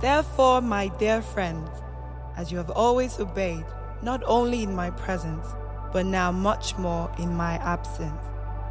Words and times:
Therefore, 0.00 0.60
my 0.60 0.88
dear 0.98 1.20
friends, 1.20 1.68
as 2.36 2.52
you 2.52 2.58
have 2.58 2.70
always 2.70 3.18
obeyed, 3.18 3.64
not 4.00 4.22
only 4.26 4.62
in 4.62 4.72
my 4.72 4.90
presence, 4.90 5.44
but 5.92 6.06
now 6.06 6.30
much 6.30 6.78
more 6.78 7.10
in 7.18 7.34
my 7.34 7.54
absence, 7.54 8.22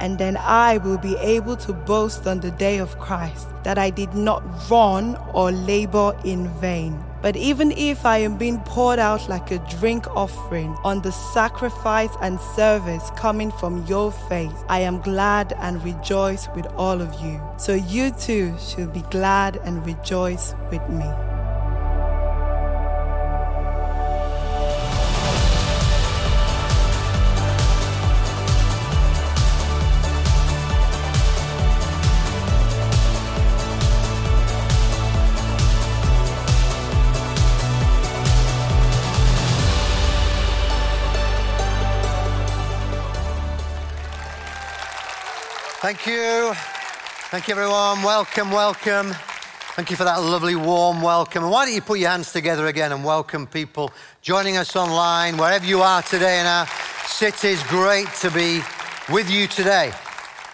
And 0.00 0.18
then 0.18 0.36
I 0.36 0.78
will 0.78 0.98
be 0.98 1.16
able 1.16 1.56
to 1.58 1.72
boast 1.72 2.26
on 2.26 2.40
the 2.40 2.50
day 2.50 2.78
of 2.78 2.98
Christ 2.98 3.48
that 3.64 3.78
I 3.78 3.90
did 3.90 4.14
not 4.14 4.42
run 4.70 5.16
or 5.32 5.50
labor 5.50 6.16
in 6.24 6.48
vain. 6.60 7.02
But 7.22 7.36
even 7.36 7.72
if 7.72 8.04
I 8.04 8.18
am 8.18 8.36
being 8.36 8.60
poured 8.60 8.98
out 8.98 9.30
like 9.30 9.50
a 9.50 9.58
drink 9.80 10.06
offering 10.14 10.76
on 10.84 11.00
the 11.00 11.10
sacrifice 11.10 12.10
and 12.20 12.38
service 12.54 13.10
coming 13.16 13.50
from 13.50 13.86
your 13.86 14.12
faith, 14.12 14.54
I 14.68 14.80
am 14.80 15.00
glad 15.00 15.54
and 15.58 15.82
rejoice 15.82 16.48
with 16.54 16.66
all 16.76 17.00
of 17.00 17.14
you. 17.24 17.40
So 17.56 17.72
you 17.72 18.10
too 18.10 18.54
should 18.58 18.92
be 18.92 19.02
glad 19.10 19.56
and 19.64 19.86
rejoice 19.86 20.54
with 20.70 20.86
me. 20.90 21.33
Thank 45.84 46.06
you. 46.06 46.54
Thank 47.28 47.46
you, 47.46 47.52
everyone. 47.52 48.02
Welcome, 48.02 48.50
welcome. 48.50 49.12
Thank 49.76 49.90
you 49.90 49.96
for 49.96 50.04
that 50.04 50.16
lovely, 50.22 50.56
warm 50.56 51.02
welcome. 51.02 51.42
And 51.42 51.52
why 51.52 51.66
don't 51.66 51.74
you 51.74 51.82
put 51.82 51.98
your 51.98 52.08
hands 52.08 52.32
together 52.32 52.68
again 52.68 52.90
and 52.90 53.04
welcome 53.04 53.46
people 53.46 53.92
joining 54.22 54.56
us 54.56 54.76
online, 54.76 55.36
wherever 55.36 55.66
you 55.66 55.82
are 55.82 56.00
today 56.00 56.40
in 56.40 56.46
our 56.46 56.66
cities. 57.04 57.62
Great 57.64 58.08
to 58.20 58.30
be 58.30 58.62
with 59.12 59.30
you 59.30 59.46
today. 59.46 59.92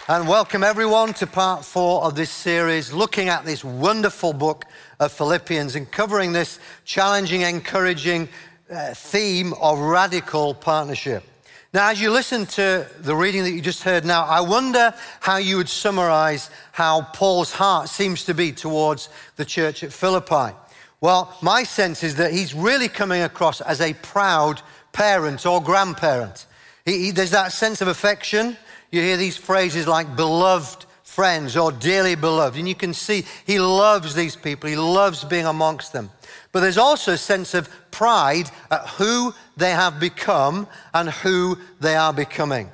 And 0.08 0.26
welcome 0.26 0.64
everyone 0.64 1.14
to 1.14 1.28
part 1.28 1.64
four 1.64 2.02
of 2.02 2.16
this 2.16 2.30
series, 2.30 2.92
looking 2.92 3.28
at 3.28 3.44
this 3.44 3.62
wonderful 3.62 4.32
book 4.32 4.64
of 4.98 5.12
Philippians 5.12 5.76
and 5.76 5.88
covering 5.88 6.32
this 6.32 6.58
challenging, 6.84 7.42
encouraging 7.42 8.28
uh, 8.68 8.94
theme 8.94 9.52
of 9.60 9.78
radical 9.78 10.54
partnership. 10.54 11.22
Now, 11.72 11.90
as 11.90 12.02
you 12.02 12.10
listen 12.10 12.46
to 12.46 12.88
the 12.98 13.14
reading 13.14 13.44
that 13.44 13.52
you 13.52 13.60
just 13.60 13.84
heard 13.84 14.04
now, 14.04 14.24
I 14.24 14.40
wonder 14.40 14.92
how 15.20 15.36
you 15.36 15.56
would 15.58 15.68
summarize 15.68 16.50
how 16.72 17.02
Paul's 17.14 17.52
heart 17.52 17.88
seems 17.88 18.24
to 18.24 18.34
be 18.34 18.50
towards 18.50 19.08
the 19.36 19.44
church 19.44 19.84
at 19.84 19.92
Philippi. 19.92 20.56
Well, 21.00 21.32
my 21.40 21.62
sense 21.62 22.02
is 22.02 22.16
that 22.16 22.32
he's 22.32 22.54
really 22.54 22.88
coming 22.88 23.22
across 23.22 23.60
as 23.60 23.80
a 23.80 23.94
proud 23.94 24.60
parent 24.92 25.46
or 25.46 25.62
grandparent. 25.62 26.44
He, 26.84 27.04
he, 27.04 27.10
there's 27.12 27.30
that 27.30 27.52
sense 27.52 27.80
of 27.80 27.86
affection. 27.86 28.56
You 28.90 29.02
hear 29.02 29.16
these 29.16 29.36
phrases 29.36 29.86
like 29.86 30.16
beloved 30.16 30.86
friends 31.10 31.56
or 31.56 31.72
dearly 31.72 32.14
beloved, 32.14 32.56
and 32.56 32.68
you 32.68 32.74
can 32.74 32.94
see 32.94 33.24
he 33.44 33.58
loves 33.58 34.14
these 34.14 34.36
people, 34.36 34.70
he 34.70 34.76
loves 34.76 35.24
being 35.24 35.46
amongst 35.46 35.92
them. 35.92 36.08
But 36.52 36.60
there's 36.60 36.78
also 36.78 37.14
a 37.14 37.18
sense 37.18 37.52
of 37.52 37.68
pride 37.90 38.48
at 38.70 38.86
who 38.90 39.34
they 39.56 39.72
have 39.72 39.98
become 39.98 40.68
and 40.94 41.10
who 41.10 41.58
they 41.80 41.96
are 41.96 42.12
becoming. 42.12 42.70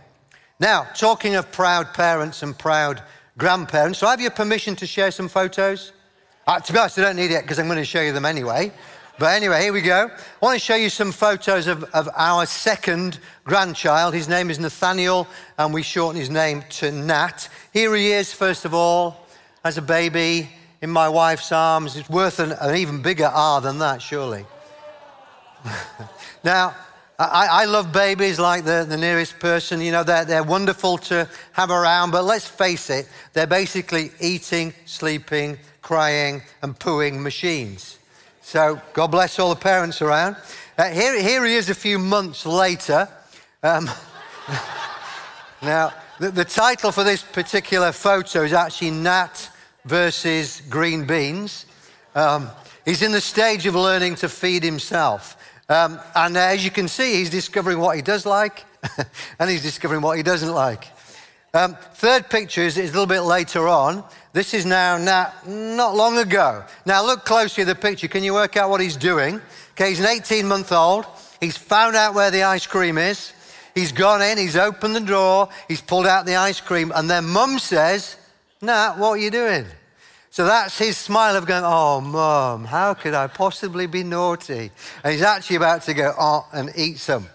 Now, 0.60 0.86
talking 0.94 1.34
of 1.34 1.50
proud 1.50 1.94
parents 1.94 2.42
and 2.42 2.56
proud 2.56 3.02
grandparents, 3.38 3.98
so 4.00 4.06
I 4.06 4.10
have 4.10 4.20
your 4.20 4.30
permission 4.30 4.76
to 4.76 4.86
share 4.86 5.10
some 5.10 5.28
photos? 5.28 5.92
Uh, 6.46 6.60
to 6.60 6.72
be 6.72 6.78
honest, 6.78 6.98
I 6.98 7.02
don't 7.02 7.16
need 7.16 7.30
it 7.30 7.42
because 7.42 7.58
I'm 7.58 7.66
going 7.66 7.78
to 7.78 7.84
show 7.86 8.02
you 8.02 8.12
them 8.12 8.26
anyway. 8.26 8.70
But 9.18 9.34
anyway, 9.34 9.62
here 9.62 9.72
we 9.72 9.80
go. 9.80 10.10
I 10.10 10.44
want 10.44 10.58
to 10.58 10.64
show 10.64 10.74
you 10.74 10.90
some 10.90 11.10
photos 11.10 11.68
of, 11.68 11.84
of 11.94 12.06
our 12.14 12.44
second 12.44 13.18
grandchild. 13.44 14.12
His 14.12 14.28
name 14.28 14.50
is 14.50 14.58
Nathaniel, 14.58 15.26
and 15.56 15.72
we 15.72 15.82
shorten 15.82 16.20
his 16.20 16.28
name 16.28 16.62
to 16.72 16.92
Nat. 16.92 17.48
Here 17.72 17.96
he 17.96 18.12
is, 18.12 18.34
first 18.34 18.66
of 18.66 18.74
all, 18.74 19.26
as 19.64 19.78
a 19.78 19.82
baby 19.82 20.50
in 20.82 20.90
my 20.90 21.08
wife's 21.08 21.50
arms. 21.50 21.96
It's 21.96 22.10
worth 22.10 22.40
an, 22.40 22.52
an 22.52 22.76
even 22.76 23.00
bigger 23.00 23.24
R 23.24 23.62
than 23.62 23.78
that, 23.78 24.02
surely. 24.02 24.44
now, 26.44 26.74
I, 27.18 27.48
I, 27.50 27.64
love 27.64 27.92
babies 27.92 28.38
like 28.38 28.64
the, 28.64 28.84
the 28.86 28.98
nearest 28.98 29.38
person. 29.38 29.80
You 29.80 29.92
know, 29.92 30.04
they're, 30.04 30.26
they're 30.26 30.44
wonderful 30.44 30.98
to 30.98 31.26
have 31.52 31.70
around, 31.70 32.10
but 32.10 32.24
let's 32.24 32.46
face 32.46 32.90
it, 32.90 33.08
they're 33.32 33.46
basically 33.46 34.10
eating, 34.20 34.74
sleeping, 34.84 35.56
crying, 35.80 36.42
and 36.60 36.78
pooing 36.78 37.20
machines. 37.20 37.98
So, 38.48 38.80
God 38.92 39.08
bless 39.08 39.40
all 39.40 39.50
the 39.50 39.56
parents 39.56 40.00
around. 40.00 40.36
Uh, 40.78 40.84
here, 40.90 41.20
here 41.20 41.44
he 41.44 41.56
is 41.56 41.68
a 41.68 41.74
few 41.74 41.98
months 41.98 42.46
later. 42.46 43.08
Um, 43.60 43.90
now, 45.62 45.92
the, 46.20 46.30
the 46.30 46.44
title 46.44 46.92
for 46.92 47.02
this 47.02 47.24
particular 47.24 47.90
photo 47.90 48.44
is 48.44 48.52
actually 48.52 48.92
Nat 48.92 49.50
versus 49.84 50.62
green 50.70 51.06
beans. 51.06 51.66
Um, 52.14 52.48
he's 52.84 53.02
in 53.02 53.10
the 53.10 53.20
stage 53.20 53.66
of 53.66 53.74
learning 53.74 54.14
to 54.14 54.28
feed 54.28 54.62
himself. 54.62 55.36
Um, 55.68 55.98
and 56.14 56.36
uh, 56.36 56.40
as 56.40 56.64
you 56.64 56.70
can 56.70 56.86
see, 56.86 57.14
he's 57.14 57.30
discovering 57.30 57.80
what 57.80 57.96
he 57.96 58.02
does 58.02 58.24
like 58.24 58.64
and 59.40 59.50
he's 59.50 59.62
discovering 59.62 60.02
what 60.02 60.18
he 60.18 60.22
doesn't 60.22 60.52
like. 60.54 60.86
Um, 61.54 61.76
third 61.94 62.28
picture 62.28 62.62
is, 62.62 62.76
is, 62.76 62.90
a 62.90 62.92
little 62.92 63.06
bit 63.06 63.22
later 63.22 63.66
on. 63.66 64.04
This 64.32 64.52
is 64.52 64.66
now 64.66 64.98
not, 64.98 65.48
not 65.48 65.94
long 65.94 66.18
ago. 66.18 66.64
Now, 66.84 67.04
look 67.04 67.24
closely 67.24 67.62
at 67.62 67.66
the 67.66 67.74
picture. 67.74 68.08
Can 68.08 68.22
you 68.22 68.34
work 68.34 68.56
out 68.56 68.68
what 68.68 68.80
he's 68.80 68.96
doing? 68.96 69.40
Okay, 69.72 69.90
he's 69.90 70.00
an 70.00 70.06
18 70.06 70.46
month 70.46 70.72
old. 70.72 71.06
He's 71.40 71.56
found 71.56 71.96
out 71.96 72.14
where 72.14 72.30
the 72.30 72.42
ice 72.42 72.66
cream 72.66 72.98
is. 72.98 73.32
He's 73.74 73.92
gone 73.92 74.22
in, 74.22 74.38
he's 74.38 74.56
opened 74.56 74.96
the 74.96 75.00
drawer, 75.00 75.50
he's 75.68 75.82
pulled 75.82 76.06
out 76.06 76.24
the 76.24 76.36
ice 76.36 76.62
cream, 76.62 76.92
and 76.94 77.10
then 77.10 77.26
mum 77.26 77.58
says, 77.58 78.16
Nat, 78.62 78.94
what 78.96 79.10
are 79.10 79.16
you 79.18 79.30
doing? 79.30 79.66
So 80.30 80.46
that's 80.46 80.78
his 80.78 80.96
smile 80.96 81.36
of 81.36 81.46
going, 81.46 81.62
Oh, 81.64 82.00
mum, 82.00 82.64
how 82.64 82.94
could 82.94 83.12
I 83.14 83.26
possibly 83.26 83.86
be 83.86 84.02
naughty? 84.02 84.70
And 85.04 85.12
he's 85.12 85.22
actually 85.22 85.56
about 85.56 85.82
to 85.82 85.94
go, 85.94 86.14
Oh, 86.18 86.46
and 86.52 86.70
eat 86.74 86.98
some. 86.98 87.28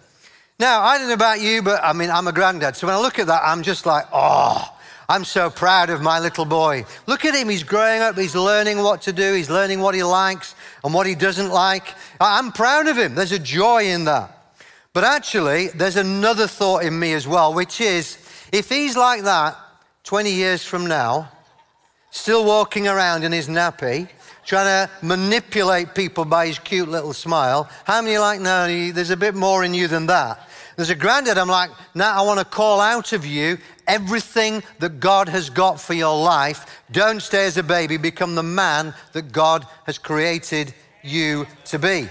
Now, 0.62 0.84
I 0.84 1.00
don't 1.00 1.08
know 1.08 1.16
about 1.16 1.42
you, 1.42 1.64
but 1.64 1.84
I 1.84 1.92
mean, 1.92 2.12
I'm 2.12 2.28
a 2.28 2.32
granddad. 2.32 2.76
So 2.76 2.86
when 2.86 2.96
I 2.96 3.00
look 3.00 3.18
at 3.18 3.26
that, 3.26 3.42
I'm 3.44 3.64
just 3.64 3.88
like, 3.88 4.06
Oh, 4.14 4.64
I'm 5.10 5.26
so 5.26 5.50
proud 5.50 5.90
of 5.90 6.04
my 6.04 6.20
little 6.20 6.46
boy. 6.46 6.86
Look 7.08 7.26
at 7.26 7.34
him. 7.34 7.50
He's 7.50 7.64
growing 7.64 8.04
up. 8.04 8.16
He's 8.16 8.36
learning 8.36 8.78
what 8.78 9.02
to 9.02 9.12
do. 9.12 9.34
He's 9.34 9.50
learning 9.50 9.80
what 9.80 9.96
he 9.96 10.04
likes 10.04 10.54
and 10.84 10.94
what 10.94 11.08
he 11.08 11.16
doesn't 11.16 11.50
like. 11.50 11.96
I'm 12.20 12.52
proud 12.52 12.88
of 12.88 12.96
him. 12.96 13.16
There's 13.16 13.32
a 13.32 13.40
joy 13.40 13.86
in 13.86 14.04
that. 14.04 14.54
But 14.94 15.04
actually, 15.04 15.70
there's 15.70 15.96
another 15.96 16.46
thought 16.46 16.84
in 16.84 17.00
me 17.00 17.14
as 17.14 17.28
well, 17.28 17.56
which 17.56 17.82
is 17.82 18.20
if 18.52 18.70
he's 18.70 18.96
like 18.96 19.24
that 19.24 19.58
20 20.04 20.32
years 20.32 20.64
from 20.64 20.86
now, 20.86 21.32
still 22.12 22.46
walking 22.46 22.88
around 22.88 23.24
in 23.24 23.32
his 23.32 23.48
nappy, 23.48 24.10
trying 24.46 24.88
to 24.88 24.94
manipulate 25.02 25.96
people 25.96 26.24
by 26.24 26.46
his 26.46 26.60
cute 26.60 26.88
little 26.88 27.14
smile. 27.14 27.68
How 27.86 28.00
many 28.04 28.20
like, 28.20 28.42
no, 28.42 28.92
there's 28.92 29.10
a 29.10 29.18
bit 29.18 29.34
more 29.34 29.64
in 29.64 29.74
you 29.74 29.88
than 29.88 30.06
that? 30.06 30.50
There's 30.82 30.90
a 30.90 30.96
granddad, 30.96 31.38
I'm 31.38 31.48
like, 31.48 31.70
now 31.94 32.20
I 32.20 32.26
want 32.26 32.40
to 32.40 32.46
call 32.46 32.80
out 32.80 33.14
of 33.14 33.24
you 33.24 33.60
everything 33.86 34.64
that 34.80 35.00
God 35.00 35.30
has 35.30 35.52
got 35.52 35.80
for 35.80 35.94
your 35.94 36.20
life. 36.20 36.82
Don't 36.92 37.22
stay 37.22 37.46
as 37.46 37.56
a 37.56 37.62
baby, 37.62 37.98
become 37.98 38.34
the 38.34 38.42
man 38.42 38.96
that 39.14 39.32
God 39.32 39.68
has 39.86 40.00
created 40.00 40.74
you 41.04 41.46
to 41.66 41.78
be. 41.78 42.10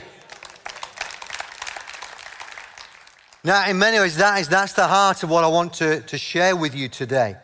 Now, 3.42 3.68
in 3.68 3.76
many 3.76 3.98
ways, 3.98 4.16
that 4.18 4.38
is, 4.38 4.48
that's 4.48 4.74
the 4.74 4.86
heart 4.86 5.24
of 5.24 5.30
what 5.30 5.42
I 5.42 5.48
want 5.48 5.72
to, 5.72 6.02
to 6.02 6.16
share 6.16 6.54
with 6.54 6.72
you 6.72 6.88
today. 6.88 7.34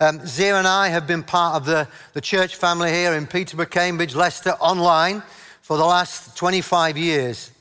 Um, 0.00 0.20
Zia 0.26 0.56
and 0.56 0.68
I 0.68 0.88
have 0.88 1.06
been 1.06 1.22
part 1.22 1.56
of 1.56 1.64
the, 1.64 1.88
the 2.12 2.20
church 2.20 2.56
family 2.56 2.92
here 2.92 3.14
in 3.14 3.26
Peterborough, 3.26 3.64
Cambridge, 3.64 4.14
Leicester, 4.14 4.50
online 4.60 5.22
for 5.62 5.78
the 5.78 5.86
last 5.86 6.36
25 6.36 6.98
years. 6.98 7.52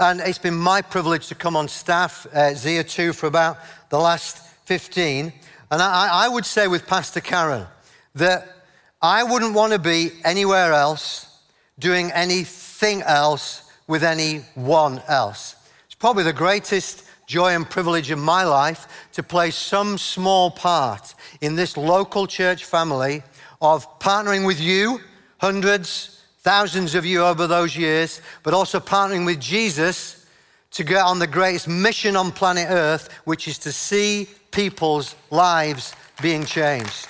And 0.00 0.22
it's 0.22 0.38
been 0.38 0.56
my 0.56 0.80
privilege 0.80 1.26
to 1.26 1.34
come 1.34 1.56
on 1.56 1.68
staff, 1.68 2.26
at 2.32 2.56
Zia 2.56 2.82
2 2.82 3.12
for 3.12 3.26
about 3.26 3.58
the 3.90 3.98
last 3.98 4.38
15. 4.64 5.30
And 5.70 5.82
I, 5.82 6.24
I 6.24 6.26
would 6.26 6.46
say 6.46 6.68
with 6.68 6.86
Pastor 6.86 7.20
Karen 7.20 7.66
that 8.14 8.48
I 9.02 9.22
wouldn't 9.22 9.52
want 9.52 9.74
to 9.74 9.78
be 9.78 10.12
anywhere 10.24 10.72
else 10.72 11.42
doing 11.78 12.10
anything 12.12 13.02
else 13.02 13.70
with 13.88 14.02
anyone 14.02 15.02
else. 15.06 15.54
It's 15.84 15.96
probably 15.96 16.24
the 16.24 16.32
greatest 16.32 17.04
joy 17.26 17.54
and 17.54 17.68
privilege 17.68 18.10
of 18.10 18.18
my 18.18 18.44
life 18.44 18.88
to 19.12 19.22
play 19.22 19.50
some 19.50 19.98
small 19.98 20.50
part 20.50 21.14
in 21.42 21.56
this 21.56 21.76
local 21.76 22.26
church 22.26 22.64
family 22.64 23.22
of 23.60 23.98
partnering 23.98 24.46
with 24.46 24.62
you, 24.62 24.98
hundreds, 25.42 26.19
thousands 26.42 26.94
of 26.94 27.04
you 27.04 27.22
over 27.22 27.46
those 27.46 27.76
years, 27.76 28.20
but 28.42 28.54
also 28.54 28.80
partnering 28.80 29.26
with 29.26 29.40
Jesus 29.40 30.26
to 30.72 30.84
get 30.84 31.04
on 31.04 31.18
the 31.18 31.26
greatest 31.26 31.68
mission 31.68 32.16
on 32.16 32.30
planet 32.32 32.68
Earth, 32.70 33.12
which 33.24 33.46
is 33.46 33.58
to 33.58 33.72
see 33.72 34.28
people's 34.50 35.14
lives 35.30 35.94
being 36.22 36.44
changed. 36.44 37.08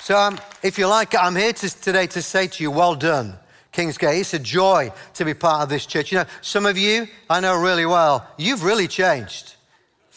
So, 0.00 0.16
um, 0.16 0.38
if 0.62 0.78
you 0.78 0.86
like, 0.86 1.14
I'm 1.14 1.34
here 1.34 1.52
to, 1.52 1.80
today 1.82 2.06
to 2.08 2.22
say 2.22 2.46
to 2.46 2.62
you, 2.62 2.70
well 2.70 2.94
done, 2.94 3.34
Kingsgate. 3.72 4.20
It's 4.20 4.34
a 4.34 4.38
joy 4.38 4.92
to 5.14 5.24
be 5.24 5.34
part 5.34 5.62
of 5.62 5.68
this 5.68 5.84
church. 5.84 6.12
You 6.12 6.18
know, 6.18 6.24
some 6.40 6.64
of 6.64 6.78
you 6.78 7.08
I 7.28 7.40
know 7.40 7.60
really 7.60 7.86
well, 7.86 8.26
you've 8.38 8.62
really 8.62 8.88
changed 8.88 9.56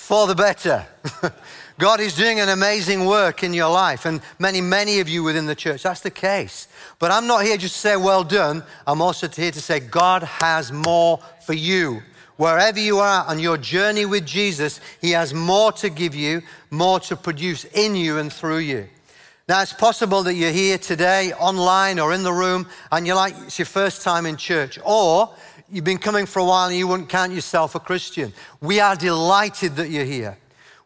for 0.09 0.25
the 0.25 0.33
better. 0.33 0.87
God 1.77 1.99
is 1.99 2.15
doing 2.15 2.39
an 2.39 2.49
amazing 2.49 3.05
work 3.05 3.43
in 3.43 3.53
your 3.53 3.69
life, 3.69 4.07
and 4.07 4.21
many, 4.39 4.59
many 4.59 5.01
of 5.01 5.07
you 5.07 5.21
within 5.21 5.45
the 5.45 5.53
church. 5.53 5.83
That's 5.83 5.99
the 5.99 6.09
case. 6.09 6.67
But 6.97 7.11
I'm 7.11 7.27
not 7.27 7.43
here 7.43 7.57
just 7.57 7.75
to 7.75 7.79
say, 7.79 7.95
well 7.95 8.23
done. 8.23 8.63
I'm 8.87 9.03
also 9.03 9.27
here 9.27 9.51
to 9.51 9.61
say, 9.61 9.79
God 9.79 10.23
has 10.23 10.71
more 10.71 11.19
for 11.45 11.53
you. 11.53 12.01
Wherever 12.37 12.79
you 12.79 12.97
are 12.97 13.23
on 13.27 13.37
your 13.37 13.59
journey 13.59 14.07
with 14.07 14.25
Jesus, 14.25 14.81
He 14.99 15.11
has 15.11 15.31
more 15.31 15.71
to 15.73 15.91
give 15.91 16.15
you, 16.15 16.41
more 16.71 16.99
to 17.01 17.15
produce 17.15 17.65
in 17.65 17.95
you 17.95 18.17
and 18.17 18.33
through 18.33 18.61
you. 18.65 18.89
Now, 19.47 19.61
it's 19.61 19.73
possible 19.73 20.23
that 20.23 20.33
you're 20.33 20.51
here 20.51 20.79
today, 20.79 21.33
online 21.33 21.99
or 21.99 22.13
in 22.13 22.23
the 22.23 22.33
room, 22.33 22.67
and 22.91 23.05
you're 23.05 23.15
like, 23.15 23.35
it's 23.45 23.59
your 23.59 23.67
first 23.67 24.01
time 24.01 24.25
in 24.25 24.37
church, 24.37 24.79
or 24.83 25.35
you've 25.71 25.85
been 25.85 25.97
coming 25.97 26.25
for 26.25 26.39
a 26.39 26.45
while 26.45 26.67
and 26.67 26.77
you 26.77 26.87
wouldn't 26.87 27.09
count 27.09 27.31
yourself 27.31 27.75
a 27.75 27.79
Christian. 27.79 28.33
We 28.61 28.79
are 28.79 28.95
delighted 28.95 29.75
that 29.75 29.89
you're 29.89 30.05
here. 30.05 30.37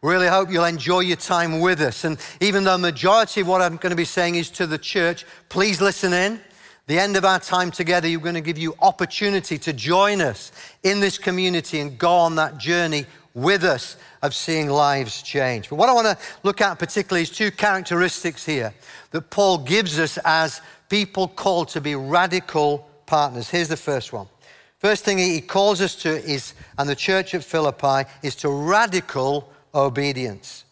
Really 0.02 0.28
hope 0.28 0.52
you'll 0.52 0.66
enjoy 0.66 1.00
your 1.00 1.18
time 1.18 1.62
with 1.62 1.80
us. 1.80 2.04
And 2.04 2.18
even 2.42 2.66
though 2.66 2.78
majority 2.78 3.42
of 3.42 3.48
what 3.48 3.62
I'm 3.62 3.78
going 3.78 3.92
to 3.92 3.96
be 3.96 4.06
saying 4.06 4.36
is 4.36 4.50
to 4.52 4.68
the 4.68 4.78
church, 4.78 5.26
please 5.48 5.80
listen 5.80 6.12
in. 6.12 6.42
The 6.88 7.00
end 7.00 7.16
of 7.16 7.24
our 7.24 7.40
time 7.40 7.72
together, 7.72 8.10
you're 8.10 8.20
going 8.20 8.36
to 8.36 8.42
give 8.42 8.58
you 8.58 8.76
opportunity 8.82 9.58
to 9.60 9.72
join 9.72 10.20
us 10.20 10.52
in 10.84 11.00
this 11.00 11.18
community 11.18 11.80
and 11.80 11.98
go 11.98 12.12
on 12.12 12.36
that 12.36 12.58
journey 12.58 13.06
with 13.34 13.64
us 13.64 13.96
of 14.22 14.36
seeing 14.36 14.70
lives 14.70 15.22
change. 15.22 15.70
But 15.70 15.78
what 15.78 15.88
I 15.88 15.94
want 15.94 16.08
to 16.08 16.18
look 16.44 16.60
at 16.60 16.78
particularly 16.80 17.24
is 17.24 17.30
two 17.30 17.52
characteristics 17.52 18.46
here 18.46 18.74
that 19.12 19.30
Paul 19.30 19.60
gives 19.60 19.98
us 19.98 20.20
as 20.26 20.60
people 20.90 21.30
called 21.30 21.70
to 21.70 21.82
be 21.82 21.96
radical 21.96 22.88
partners. 23.06 23.50
Here's 23.50 23.70
the 23.70 23.78
first 23.78 24.12
one. 24.12 24.28
First 24.84 25.06
thing 25.06 25.18
he 25.18 25.40
calls 25.40 25.80
us 25.80 25.96
to 26.04 26.10
is, 26.10 26.54
and 26.78 26.90
the 26.90 26.96
church 26.96 27.34
at 27.34 27.46
Philippi, 27.46 28.04
is 28.22 28.36
to 28.36 28.50
radical 28.50 29.50
obedience. 29.74 30.66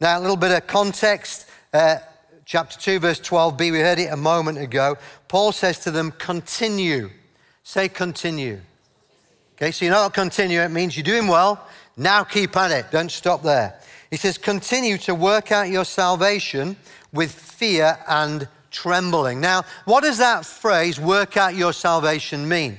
Now, 0.00 0.18
a 0.18 0.20
little 0.20 0.36
bit 0.36 0.50
of 0.50 0.66
context. 0.66 1.48
Uh, 1.72 1.98
chapter 2.44 2.76
2, 2.76 2.98
verse 2.98 3.20
12b, 3.20 3.60
we 3.60 3.78
heard 3.78 4.00
it 4.00 4.12
a 4.12 4.16
moment 4.16 4.58
ago. 4.58 4.96
Paul 5.28 5.52
says 5.52 5.78
to 5.84 5.92
them, 5.92 6.10
continue. 6.10 7.10
Say 7.62 7.88
continue. 7.88 8.58
Okay, 9.54 9.70
so 9.70 9.84
you 9.84 9.92
know 9.92 10.02
what 10.02 10.14
continue, 10.14 10.60
it 10.60 10.72
means 10.72 10.96
you're 10.96 11.04
doing 11.04 11.28
well, 11.28 11.64
now 11.96 12.24
keep 12.24 12.56
at 12.56 12.72
it. 12.72 12.90
Don't 12.90 13.12
stop 13.12 13.44
there. 13.44 13.78
He 14.10 14.16
says, 14.16 14.38
continue 14.38 14.98
to 14.98 15.14
work 15.14 15.52
out 15.52 15.68
your 15.68 15.84
salvation 15.84 16.74
with 17.12 17.30
fear 17.30 17.96
and 18.08 18.48
trembling. 18.72 19.40
Now, 19.40 19.62
what 19.84 20.02
does 20.02 20.18
that 20.18 20.44
phrase, 20.44 20.98
work 20.98 21.36
out 21.36 21.54
your 21.54 21.72
salvation, 21.72 22.48
mean? 22.48 22.76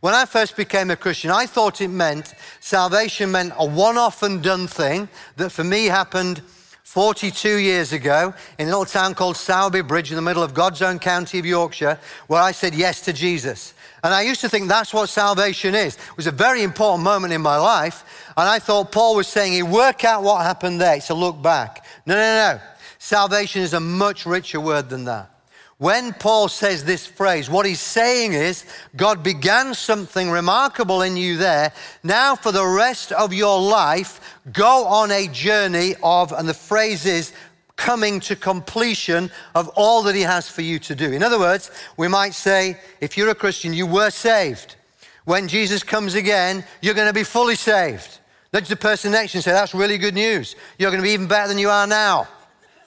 When 0.00 0.14
I 0.14 0.24
first 0.24 0.56
became 0.56 0.90
a 0.90 0.96
Christian, 0.96 1.30
I 1.30 1.44
thought 1.44 1.82
it 1.82 1.88
meant 1.88 2.34
salvation 2.60 3.32
meant 3.32 3.52
a 3.58 3.66
one 3.66 3.98
off 3.98 4.22
and 4.22 4.42
done 4.42 4.66
thing 4.66 5.08
that 5.36 5.50
for 5.50 5.62
me 5.62 5.86
happened 5.86 6.40
42 6.84 7.58
years 7.58 7.92
ago 7.92 8.32
in 8.58 8.66
a 8.66 8.70
little 8.70 8.86
town 8.86 9.14
called 9.14 9.36
Sowerby 9.36 9.82
Bridge 9.82 10.10
in 10.10 10.16
the 10.16 10.22
middle 10.22 10.42
of 10.42 10.54
God's 10.54 10.80
own 10.80 10.98
county 10.98 11.38
of 11.38 11.44
Yorkshire, 11.44 11.98
where 12.28 12.40
I 12.40 12.52
said 12.52 12.74
yes 12.74 13.02
to 13.02 13.12
Jesus. 13.12 13.74
And 14.02 14.14
I 14.14 14.22
used 14.22 14.40
to 14.40 14.48
think 14.48 14.68
that's 14.68 14.94
what 14.94 15.10
salvation 15.10 15.74
is. 15.74 15.96
It 15.96 16.16
was 16.16 16.26
a 16.26 16.32
very 16.32 16.62
important 16.62 17.04
moment 17.04 17.34
in 17.34 17.42
my 17.42 17.58
life. 17.58 18.32
And 18.36 18.48
I 18.48 18.58
thought 18.58 18.92
Paul 18.92 19.16
was 19.16 19.28
saying 19.28 19.52
he 19.52 19.62
work 19.62 20.04
out 20.04 20.22
what 20.22 20.42
happened 20.42 20.80
there. 20.80 20.96
It's 20.96 21.10
a 21.10 21.14
look 21.14 21.40
back. 21.42 21.84
No, 22.06 22.14
no, 22.14 22.54
no. 22.54 22.60
Salvation 22.98 23.60
is 23.60 23.74
a 23.74 23.80
much 23.80 24.24
richer 24.24 24.60
word 24.60 24.88
than 24.88 25.04
that. 25.04 25.30
When 25.80 26.12
Paul 26.12 26.48
says 26.48 26.84
this 26.84 27.06
phrase, 27.06 27.48
what 27.48 27.64
he's 27.64 27.80
saying 27.80 28.34
is 28.34 28.66
God 28.96 29.22
began 29.22 29.72
something 29.72 30.30
remarkable 30.30 31.00
in 31.00 31.16
you 31.16 31.38
there. 31.38 31.72
Now, 32.02 32.36
for 32.36 32.52
the 32.52 32.66
rest 32.66 33.12
of 33.12 33.32
your 33.32 33.58
life, 33.58 34.38
go 34.52 34.84
on 34.84 35.10
a 35.10 35.26
journey 35.28 35.94
of, 36.02 36.32
and 36.32 36.46
the 36.46 36.52
phrase 36.52 37.06
is 37.06 37.32
coming 37.76 38.20
to 38.20 38.36
completion 38.36 39.30
of 39.54 39.70
all 39.70 40.02
that 40.02 40.14
He 40.14 40.20
has 40.20 40.50
for 40.50 40.60
you 40.60 40.78
to 40.80 40.94
do. 40.94 41.12
In 41.12 41.22
other 41.22 41.38
words, 41.38 41.70
we 41.96 42.08
might 42.08 42.34
say, 42.34 42.78
if 43.00 43.16
you're 43.16 43.30
a 43.30 43.34
Christian, 43.34 43.72
you 43.72 43.86
were 43.86 44.10
saved. 44.10 44.76
When 45.24 45.48
Jesus 45.48 45.82
comes 45.82 46.14
again, 46.14 46.62
you're 46.82 46.92
going 46.92 47.06
to 47.06 47.14
be 47.14 47.24
fully 47.24 47.54
saved. 47.54 48.18
Look 48.52 48.66
the 48.66 48.76
person 48.76 49.12
next 49.12 49.32
to 49.32 49.36
you 49.36 49.38
and 49.38 49.44
say, 49.44 49.52
That's 49.52 49.74
really 49.74 49.96
good 49.96 50.12
news. 50.12 50.56
You're 50.78 50.90
going 50.90 51.02
to 51.02 51.08
be 51.08 51.14
even 51.14 51.26
better 51.26 51.48
than 51.48 51.56
you 51.56 51.70
are 51.70 51.86
now. 51.86 52.28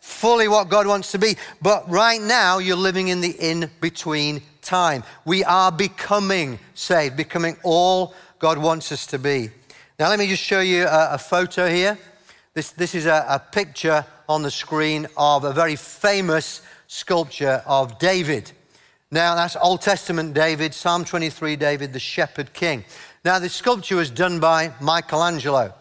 Fully 0.04 0.50
what 0.50 0.68
God 0.68 0.86
wants 0.86 1.14
to 1.14 1.18
be. 1.18 1.38
But 1.62 1.90
right 1.90 2.20
now, 2.20 2.58
you're 2.58 2.76
living 2.76 3.08
in 3.08 3.22
the 3.22 3.32
in 3.40 3.72
between 3.80 4.42
time. 4.62 5.02
We 5.24 5.46
are 5.46 5.72
becoming 5.72 6.60
saved, 6.74 7.16
becoming 7.16 7.56
all 7.64 8.14
God 8.38 8.58
wants 8.58 8.92
us 8.92 9.08
to 9.08 9.18
be. 9.18 9.50
Now, 9.98 10.10
let 10.10 10.20
me 10.20 10.28
just 10.28 10.44
show 10.44 10.60
you 10.60 10.84
a, 10.84 11.14
a 11.14 11.18
photo 11.18 11.70
here. 11.70 11.98
This, 12.54 12.72
this 12.72 12.96
is 12.96 13.06
a, 13.06 13.26
a 13.30 13.40
picture 13.40 14.06
on 14.28 14.42
the 14.42 14.52
screen 14.52 15.08
of 15.16 15.46
a 15.46 15.54
very 15.54 15.78
famous 15.78 16.62
sculpture 16.88 17.64
of 17.66 17.98
David. 17.98 18.52
Now, 19.10 19.36
that's 19.36 19.56
Old 19.56 19.80
Testament 19.80 20.34
David, 20.34 20.74
Psalm 20.74 21.06
23 21.06 21.56
David, 21.56 21.94
the 21.94 22.00
shepherd 22.00 22.52
king. 22.52 22.84
Now, 23.24 23.40
this 23.40 23.54
sculpture 23.54 23.96
was 23.96 24.10
done 24.10 24.42
by 24.42 24.74
Michelangelo 24.82 25.74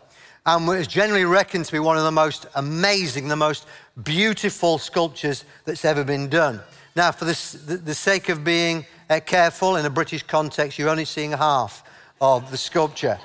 and 0.45 0.67
was 0.67 0.87
generally 0.87 1.25
reckoned 1.25 1.65
to 1.67 1.73
be 1.73 1.79
one 1.79 1.97
of 1.97 2.03
the 2.03 2.11
most 2.11 2.47
amazing, 2.55 3.29
the 3.29 3.37
most 3.37 3.67
beautiful 4.03 4.79
sculptures 4.79 5.45
that's 5.65 5.85
ever 5.85 6.05
been 6.05 6.29
done. 6.29 6.61
Now, 6.95 7.11
for 7.13 7.25
this, 7.25 7.53
the, 7.53 7.95
sake 7.95 8.29
of 8.29 8.45
being 8.45 8.85
uh, 9.09 9.21
careful 9.25 9.77
in 9.77 9.87
a 9.87 9.91
British 9.91 10.23
context, 10.23 10.79
you're 10.79 10.91
only 10.91 11.07
seeing 11.07 11.33
half 11.33 11.83
of 12.21 12.51
the 12.51 12.57
sculpture. 12.57 13.19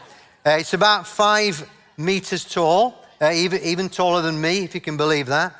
Uh, 0.46 0.52
it's 0.52 0.74
about 0.74 1.06
five 1.06 1.70
meters 1.98 2.46
tall 2.46 3.04
uh, 3.22 3.32
even, 3.34 3.62
even 3.64 3.90
taller 3.90 4.22
than 4.22 4.40
me, 4.40 4.64
if 4.64 4.76
you 4.76 4.82
can 4.82 4.98
believe 4.98 5.28
that. 5.28 5.54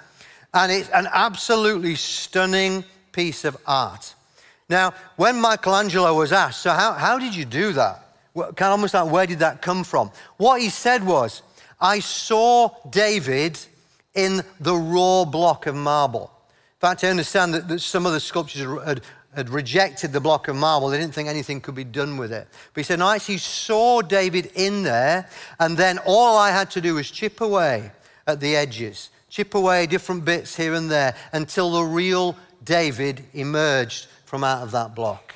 And 0.54 0.72
it's 0.72 0.90
an 0.90 1.08
absolutely 1.12 1.96
stunning 1.96 2.84
piece 3.12 3.46
of 3.46 3.58
art. 3.66 4.14
Now, 4.70 4.94
when 5.16 5.40
Michelangelo 5.40 6.14
was 6.14 6.32
asked, 6.32 6.62
so 6.62 6.72
how, 6.72 6.94
how 6.94 7.18
did 7.18 7.36
you 7.36 7.46
do 7.46 7.74
that? 7.74 8.04
Well, 8.34 8.54
kind 8.54 8.68
of 8.68 8.74
almost 8.74 8.94
like, 8.94 9.12
where 9.12 9.26
did 9.26 9.40
that 9.40 9.62
come 9.62 9.84
from? 9.84 10.12
What 10.38 10.62
he 10.62 10.70
said 10.70 11.04
was, 11.04 11.42
I 11.80 12.00
saw 12.00 12.70
David 12.90 13.60
in 14.18 14.44
the 14.60 14.76
raw 14.76 15.24
block 15.24 15.68
of 15.68 15.76
marble. 15.76 16.32
In 16.78 16.80
fact, 16.82 17.04
I 17.04 17.10
understand 17.10 17.54
that, 17.54 17.68
that 17.70 17.80
some 17.80 18.06
of 18.06 18.12
the 18.12 18.20
sculptures 18.20 18.68
had, 18.86 19.02
had 19.34 19.50
rejected 19.50 20.12
the 20.12 20.20
block 20.20 20.48
of 20.48 20.56
marble. 20.56 20.90
They 20.90 20.98
didn't 20.98 21.14
think 21.14 21.30
anything 21.30 21.62
could 21.62 21.76
be 21.76 21.84
done 21.84 22.18
with 22.18 22.34
it. 22.34 22.48
But 22.74 22.82
he 22.82 22.84
said, 22.84 23.00
No, 23.00 23.08
I 23.08 23.16
actually 23.16 23.38
saw 23.38 24.02
David 24.02 24.52
in 24.56 24.84
there, 24.84 25.30
and 25.60 25.78
then 25.78 26.00
all 26.06 26.38
I 26.38 26.52
had 26.52 26.70
to 26.72 26.82
do 26.82 26.96
was 26.96 27.10
chip 27.10 27.40
away 27.40 27.92
at 28.26 28.40
the 28.40 28.56
edges, 28.56 29.12
chip 29.30 29.56
away 29.56 29.86
different 29.86 30.26
bits 30.26 30.56
here 30.56 30.74
and 30.74 30.92
there 30.92 31.16
until 31.32 31.72
the 31.72 31.84
real 31.84 32.36
David 32.64 33.24
emerged 33.34 34.08
from 34.26 34.44
out 34.44 34.64
of 34.64 34.72
that 34.72 34.94
block. 34.94 35.36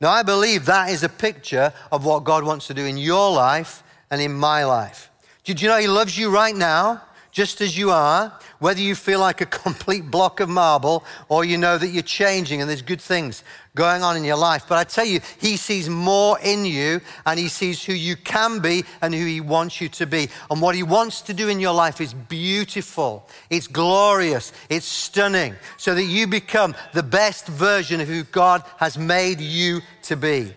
Now, 0.00 0.10
I 0.10 0.22
believe 0.22 0.64
that 0.66 0.90
is 0.90 1.02
a 1.02 1.08
picture 1.08 1.72
of 1.92 2.04
what 2.04 2.24
God 2.24 2.44
wants 2.44 2.66
to 2.68 2.74
do 2.74 2.84
in 2.84 2.96
your 2.96 3.32
life 3.32 3.82
and 4.10 4.20
in 4.20 4.32
my 4.32 4.64
life. 4.64 5.10
Did 5.44 5.60
you 5.60 5.68
know 5.68 5.78
He 5.78 5.88
loves 5.88 6.16
you 6.16 6.30
right 6.30 6.54
now, 6.54 7.02
just 7.32 7.60
as 7.60 7.76
you 7.76 7.90
are? 7.90 8.32
whether 8.58 8.80
you 8.80 8.94
feel 8.94 9.20
like 9.20 9.40
a 9.40 9.46
complete 9.64 10.10
block 10.10 10.40
of 10.40 10.48
marble 10.48 11.04
or 11.28 11.44
you 11.44 11.58
know 11.58 11.78
that 11.78 11.88
you're 11.88 12.02
changing 12.02 12.60
and 12.60 12.68
there's 12.68 12.82
good 12.82 13.00
things 13.00 13.44
going 13.74 14.02
on 14.02 14.16
in 14.16 14.24
your 14.24 14.36
life. 14.36 14.64
But 14.68 14.78
I 14.78 14.84
tell 14.84 15.04
you, 15.04 15.20
He 15.40 15.56
sees 15.56 15.88
more 15.88 16.38
in 16.40 16.64
you 16.64 17.00
and 17.26 17.38
He 17.38 17.48
sees 17.48 17.84
who 17.84 17.92
you 17.92 18.16
can 18.16 18.60
be 18.60 18.84
and 19.00 19.14
who 19.14 19.24
He 19.24 19.40
wants 19.40 19.80
you 19.80 19.88
to 19.90 20.06
be. 20.06 20.28
And 20.50 20.60
what 20.60 20.74
He 20.74 20.82
wants 20.82 21.22
to 21.22 21.34
do 21.34 21.48
in 21.48 21.60
your 21.60 21.74
life 21.74 22.00
is 22.00 22.12
beautiful, 22.12 23.28
it's 23.50 23.66
glorious, 23.66 24.52
it's 24.68 24.86
stunning, 24.86 25.54
so 25.76 25.94
that 25.94 26.04
you 26.04 26.26
become 26.26 26.74
the 26.92 27.02
best 27.02 27.46
version 27.46 28.00
of 28.00 28.08
who 28.08 28.24
God 28.24 28.64
has 28.78 28.98
made 28.98 29.40
you 29.40 29.80
to 30.02 30.16
be. 30.16 30.54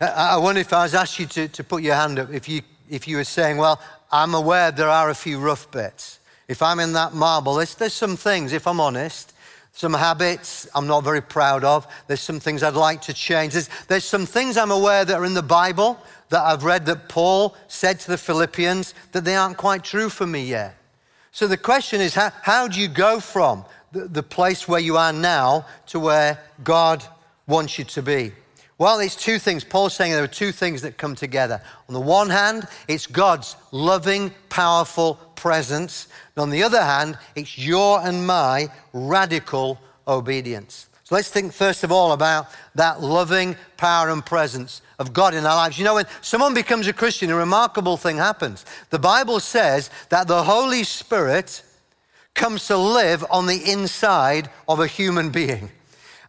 I 0.00 0.38
wonder 0.38 0.60
if 0.62 0.72
I 0.72 0.84
was 0.84 0.94
asked 0.94 1.18
you 1.18 1.26
to, 1.26 1.48
to 1.48 1.64
put 1.64 1.82
your 1.82 1.94
hand 1.94 2.18
up, 2.18 2.32
if 2.32 2.48
you 2.48 2.62
if 2.90 3.06
you 3.06 3.16
were 3.16 3.24
saying, 3.24 3.56
Well, 3.56 3.80
I'm 4.10 4.34
aware 4.34 4.70
there 4.72 4.88
are 4.88 5.10
a 5.10 5.14
few 5.14 5.38
rough 5.38 5.70
bits. 5.70 6.18
if 6.48 6.62
I'm 6.62 6.80
in 6.80 6.92
that 6.94 7.14
marble, 7.14 7.54
there's, 7.54 7.76
there's 7.76 7.94
some 7.94 8.16
things, 8.16 8.52
if 8.52 8.66
I'm 8.66 8.80
honest, 8.80 9.32
some 9.72 9.94
habits 9.94 10.68
I'm 10.74 10.88
not 10.88 11.04
very 11.04 11.22
proud 11.22 11.62
of. 11.62 11.86
There's 12.08 12.20
some 12.20 12.40
things 12.40 12.62
I'd 12.62 12.74
like 12.74 13.02
to 13.02 13.14
change. 13.14 13.52
There's, 13.52 13.70
there's 13.86 14.04
some 14.04 14.26
things 14.26 14.56
I'm 14.56 14.72
aware 14.72 15.04
that 15.04 15.14
are 15.14 15.24
in 15.24 15.34
the 15.34 15.42
Bible 15.42 15.98
that 16.30 16.42
I've 16.42 16.64
read 16.64 16.86
that 16.86 17.08
Paul 17.08 17.56
said 17.68 18.00
to 18.00 18.10
the 18.10 18.18
Philippians 18.18 18.94
that 19.12 19.24
they 19.24 19.36
aren't 19.36 19.56
quite 19.56 19.84
true 19.84 20.08
for 20.08 20.26
me 20.26 20.44
yet. 20.44 20.76
So 21.30 21.46
the 21.46 21.56
question 21.56 22.00
is 22.00 22.14
how, 22.14 22.32
how 22.42 22.66
do 22.66 22.80
you 22.80 22.88
go 22.88 23.20
from 23.20 23.64
the, 23.92 24.08
the 24.08 24.22
place 24.22 24.66
where 24.66 24.80
you 24.80 24.96
are 24.96 25.12
now 25.12 25.66
to 25.86 26.00
where 26.00 26.40
God 26.64 27.04
wants 27.46 27.78
you 27.78 27.84
to 27.84 28.02
be? 28.02 28.32
Well, 28.80 29.00
it's 29.00 29.14
two 29.14 29.38
things. 29.38 29.62
Paul's 29.62 29.92
saying 29.92 30.12
there 30.12 30.24
are 30.24 30.26
two 30.26 30.52
things 30.52 30.80
that 30.80 30.96
come 30.96 31.14
together. 31.14 31.60
On 31.86 31.92
the 31.92 32.00
one 32.00 32.30
hand, 32.30 32.66
it's 32.88 33.06
God's 33.06 33.54
loving, 33.72 34.32
powerful 34.48 35.16
presence. 35.34 36.08
And 36.34 36.44
on 36.44 36.48
the 36.48 36.62
other 36.62 36.82
hand, 36.82 37.18
it's 37.36 37.58
your 37.58 38.00
and 38.00 38.26
my 38.26 38.68
radical 38.94 39.78
obedience. 40.08 40.88
So 41.04 41.14
let's 41.14 41.28
think 41.28 41.52
first 41.52 41.84
of 41.84 41.92
all 41.92 42.12
about 42.12 42.46
that 42.74 43.02
loving 43.02 43.54
power 43.76 44.08
and 44.08 44.24
presence 44.24 44.80
of 44.98 45.12
God 45.12 45.34
in 45.34 45.44
our 45.44 45.56
lives. 45.56 45.78
You 45.78 45.84
know, 45.84 45.96
when 45.96 46.06
someone 46.22 46.54
becomes 46.54 46.86
a 46.86 46.94
Christian, 46.94 47.28
a 47.28 47.36
remarkable 47.36 47.98
thing 47.98 48.16
happens. 48.16 48.64
The 48.88 48.98
Bible 48.98 49.40
says 49.40 49.90
that 50.08 50.26
the 50.26 50.44
Holy 50.44 50.84
Spirit 50.84 51.62
comes 52.32 52.66
to 52.68 52.78
live 52.78 53.26
on 53.30 53.44
the 53.44 53.70
inside 53.70 54.48
of 54.66 54.80
a 54.80 54.86
human 54.86 55.28
being. 55.28 55.70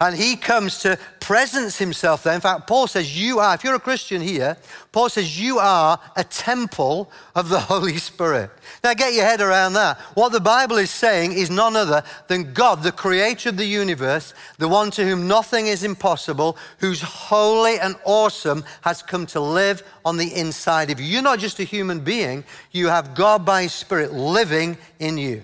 And 0.01 0.15
he 0.15 0.35
comes 0.35 0.79
to 0.79 0.97
presence 1.19 1.77
himself 1.77 2.23
there. 2.23 2.33
In 2.33 2.41
fact, 2.41 2.65
Paul 2.65 2.87
says, 2.87 3.15
You 3.15 3.37
are, 3.37 3.53
if 3.53 3.63
you're 3.63 3.75
a 3.75 3.79
Christian 3.79 4.19
here, 4.19 4.57
Paul 4.91 5.09
says, 5.09 5.39
You 5.39 5.59
are 5.59 5.99
a 6.15 6.23
temple 6.23 7.11
of 7.35 7.49
the 7.49 7.59
Holy 7.59 7.97
Spirit. 7.97 8.49
Now, 8.83 8.95
get 8.95 9.13
your 9.13 9.25
head 9.25 9.41
around 9.41 9.73
that. 9.73 9.99
What 10.15 10.31
the 10.31 10.39
Bible 10.39 10.77
is 10.77 10.89
saying 10.89 11.33
is 11.33 11.51
none 11.51 11.75
other 11.75 12.03
than 12.27 12.51
God, 12.51 12.81
the 12.81 12.91
creator 12.91 13.49
of 13.49 13.57
the 13.57 13.65
universe, 13.65 14.33
the 14.57 14.67
one 14.67 14.89
to 14.89 15.05
whom 15.05 15.27
nothing 15.27 15.67
is 15.67 15.83
impossible, 15.83 16.57
who's 16.79 17.03
holy 17.03 17.79
and 17.79 17.95
awesome, 18.03 18.65
has 18.81 19.03
come 19.03 19.27
to 19.27 19.39
live 19.39 19.83
on 20.03 20.17
the 20.17 20.33
inside 20.33 20.89
of 20.89 20.99
you. 20.99 21.05
You're 21.05 21.21
not 21.21 21.37
just 21.37 21.59
a 21.59 21.63
human 21.63 21.99
being, 21.99 22.43
you 22.71 22.87
have 22.87 23.13
God 23.13 23.45
by 23.45 23.67
Spirit 23.67 24.13
living 24.13 24.79
in 24.97 25.19
you. 25.19 25.43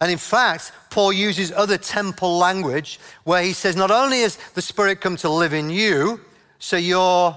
And 0.00 0.10
in 0.10 0.18
fact, 0.18 0.72
Paul 0.88 1.12
uses 1.12 1.52
other 1.52 1.76
temple 1.76 2.38
language 2.38 2.98
where 3.24 3.42
he 3.42 3.52
says, 3.52 3.76
not 3.76 3.90
only 3.90 4.22
has 4.22 4.36
the 4.54 4.62
Spirit 4.62 5.00
come 5.00 5.16
to 5.18 5.28
live 5.28 5.52
in 5.52 5.68
you, 5.68 6.20
so 6.58 6.76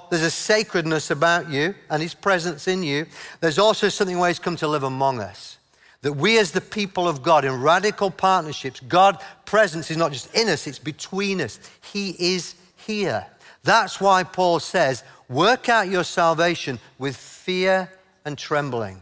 there's 0.10 0.24
a 0.24 0.32
sacredness 0.32 1.12
about 1.12 1.50
you 1.50 1.76
and 1.90 2.02
his 2.02 2.14
presence 2.14 2.68
in 2.68 2.84
you, 2.84 3.06
there's 3.40 3.60
also 3.60 3.90
something 3.90 4.18
where 4.18 4.30
he's 4.30 4.40
come 4.40 4.56
to 4.58 4.68
live 4.68 4.84
among 4.84 5.20
us. 5.20 5.58
That 6.02 6.14
we, 6.14 6.38
as 6.38 6.52
the 6.52 6.62
people 6.62 7.08
of 7.08 7.24
God, 7.24 7.46
in 7.46 7.62
radical 7.62 8.12
partnerships, 8.12 8.82
God' 8.82 9.20
presence 9.46 9.90
is 9.90 9.96
not 9.96 10.12
just 10.12 10.34
in 10.36 10.50
us, 10.50 10.68
it's 10.68 10.80
between 10.80 11.40
us. 11.40 11.60
He 11.94 12.16
is 12.36 12.56
here. 12.76 13.26
That's 13.64 14.02
why 14.02 14.24
Paul 14.24 14.60
says, 14.60 15.04
work 15.30 15.70
out 15.70 15.88
your 15.88 16.04
salvation 16.04 16.80
with 17.00 17.16
fear 17.16 17.90
and 18.26 18.38
trembling. 18.38 19.02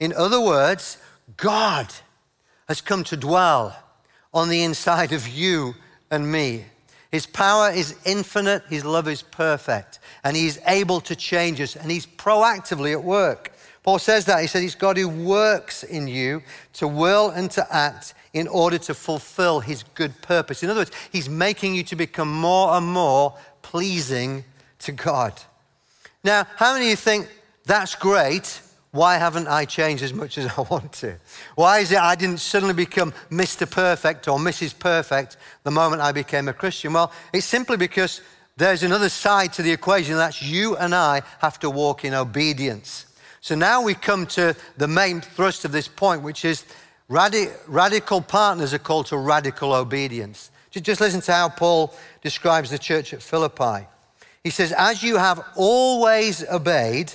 In 0.00 0.14
other 0.14 0.40
words, 0.40 0.96
God 1.36 1.92
has 2.68 2.80
come 2.80 3.04
to 3.04 3.16
dwell 3.16 3.76
on 4.32 4.48
the 4.48 4.62
inside 4.62 5.12
of 5.12 5.28
you 5.28 5.74
and 6.10 6.30
me. 6.30 6.64
His 7.10 7.26
power 7.26 7.70
is 7.70 7.94
infinite, 8.04 8.64
His 8.68 8.84
love 8.84 9.06
is 9.06 9.22
perfect, 9.22 10.00
and 10.24 10.36
He's 10.36 10.58
able 10.66 11.00
to 11.02 11.14
change 11.14 11.60
us, 11.60 11.76
and 11.76 11.90
He's 11.90 12.06
proactively 12.06 12.92
at 12.92 13.04
work. 13.04 13.52
Paul 13.84 13.98
says 13.98 14.24
that. 14.24 14.40
He 14.40 14.46
says 14.46 14.64
it's 14.64 14.74
God 14.74 14.96
who 14.96 15.08
works 15.08 15.84
in 15.84 16.08
you 16.08 16.42
to 16.72 16.88
will 16.88 17.30
and 17.30 17.50
to 17.52 17.66
act 17.72 18.14
in 18.32 18.48
order 18.48 18.78
to 18.78 18.94
fulfill 18.94 19.60
His 19.60 19.84
good 19.94 20.20
purpose. 20.22 20.62
In 20.62 20.70
other 20.70 20.80
words, 20.80 20.90
He's 21.12 21.28
making 21.28 21.74
you 21.74 21.84
to 21.84 21.96
become 21.96 22.32
more 22.32 22.72
and 22.74 22.86
more 22.86 23.36
pleasing 23.62 24.44
to 24.80 24.92
God. 24.92 25.40
Now, 26.24 26.46
how 26.56 26.72
many 26.72 26.86
of 26.86 26.90
you 26.90 26.96
think 26.96 27.28
that's 27.64 27.94
great, 27.94 28.60
why 28.94 29.16
haven't 29.16 29.48
I 29.48 29.64
changed 29.64 30.04
as 30.04 30.14
much 30.14 30.38
as 30.38 30.46
I 30.56 30.60
want 30.60 30.92
to? 30.92 31.16
Why 31.56 31.80
is 31.80 31.90
it 31.90 31.98
I 31.98 32.14
didn't 32.14 32.38
suddenly 32.38 32.74
become 32.74 33.12
Mr. 33.28 33.68
Perfect 33.68 34.28
or 34.28 34.38
Mrs. 34.38 34.78
Perfect 34.78 35.36
the 35.64 35.72
moment 35.72 36.00
I 36.00 36.12
became 36.12 36.46
a 36.46 36.52
Christian? 36.52 36.92
Well, 36.92 37.10
it's 37.32 37.44
simply 37.44 37.76
because 37.76 38.20
there's 38.56 38.84
another 38.84 39.08
side 39.08 39.52
to 39.54 39.62
the 39.62 39.72
equation, 39.72 40.14
that's 40.14 40.40
you 40.40 40.76
and 40.76 40.94
I 40.94 41.22
have 41.40 41.58
to 41.60 41.70
walk 41.70 42.04
in 42.04 42.14
obedience. 42.14 43.06
So 43.40 43.56
now 43.56 43.82
we 43.82 43.94
come 43.94 44.26
to 44.28 44.54
the 44.76 44.86
main 44.86 45.20
thrust 45.20 45.64
of 45.64 45.72
this 45.72 45.88
point, 45.88 46.22
which 46.22 46.44
is 46.44 46.64
radi- 47.10 47.52
radical 47.66 48.20
partners 48.20 48.72
are 48.72 48.78
called 48.78 49.06
to 49.06 49.16
radical 49.16 49.72
obedience. 49.72 50.52
Just 50.70 51.00
listen 51.00 51.20
to 51.22 51.32
how 51.32 51.48
Paul 51.48 51.92
describes 52.22 52.70
the 52.70 52.78
church 52.78 53.12
at 53.12 53.22
Philippi. 53.22 53.88
He 54.44 54.50
says, 54.50 54.72
As 54.72 55.02
you 55.02 55.16
have 55.16 55.44
always 55.56 56.48
obeyed, 56.48 57.12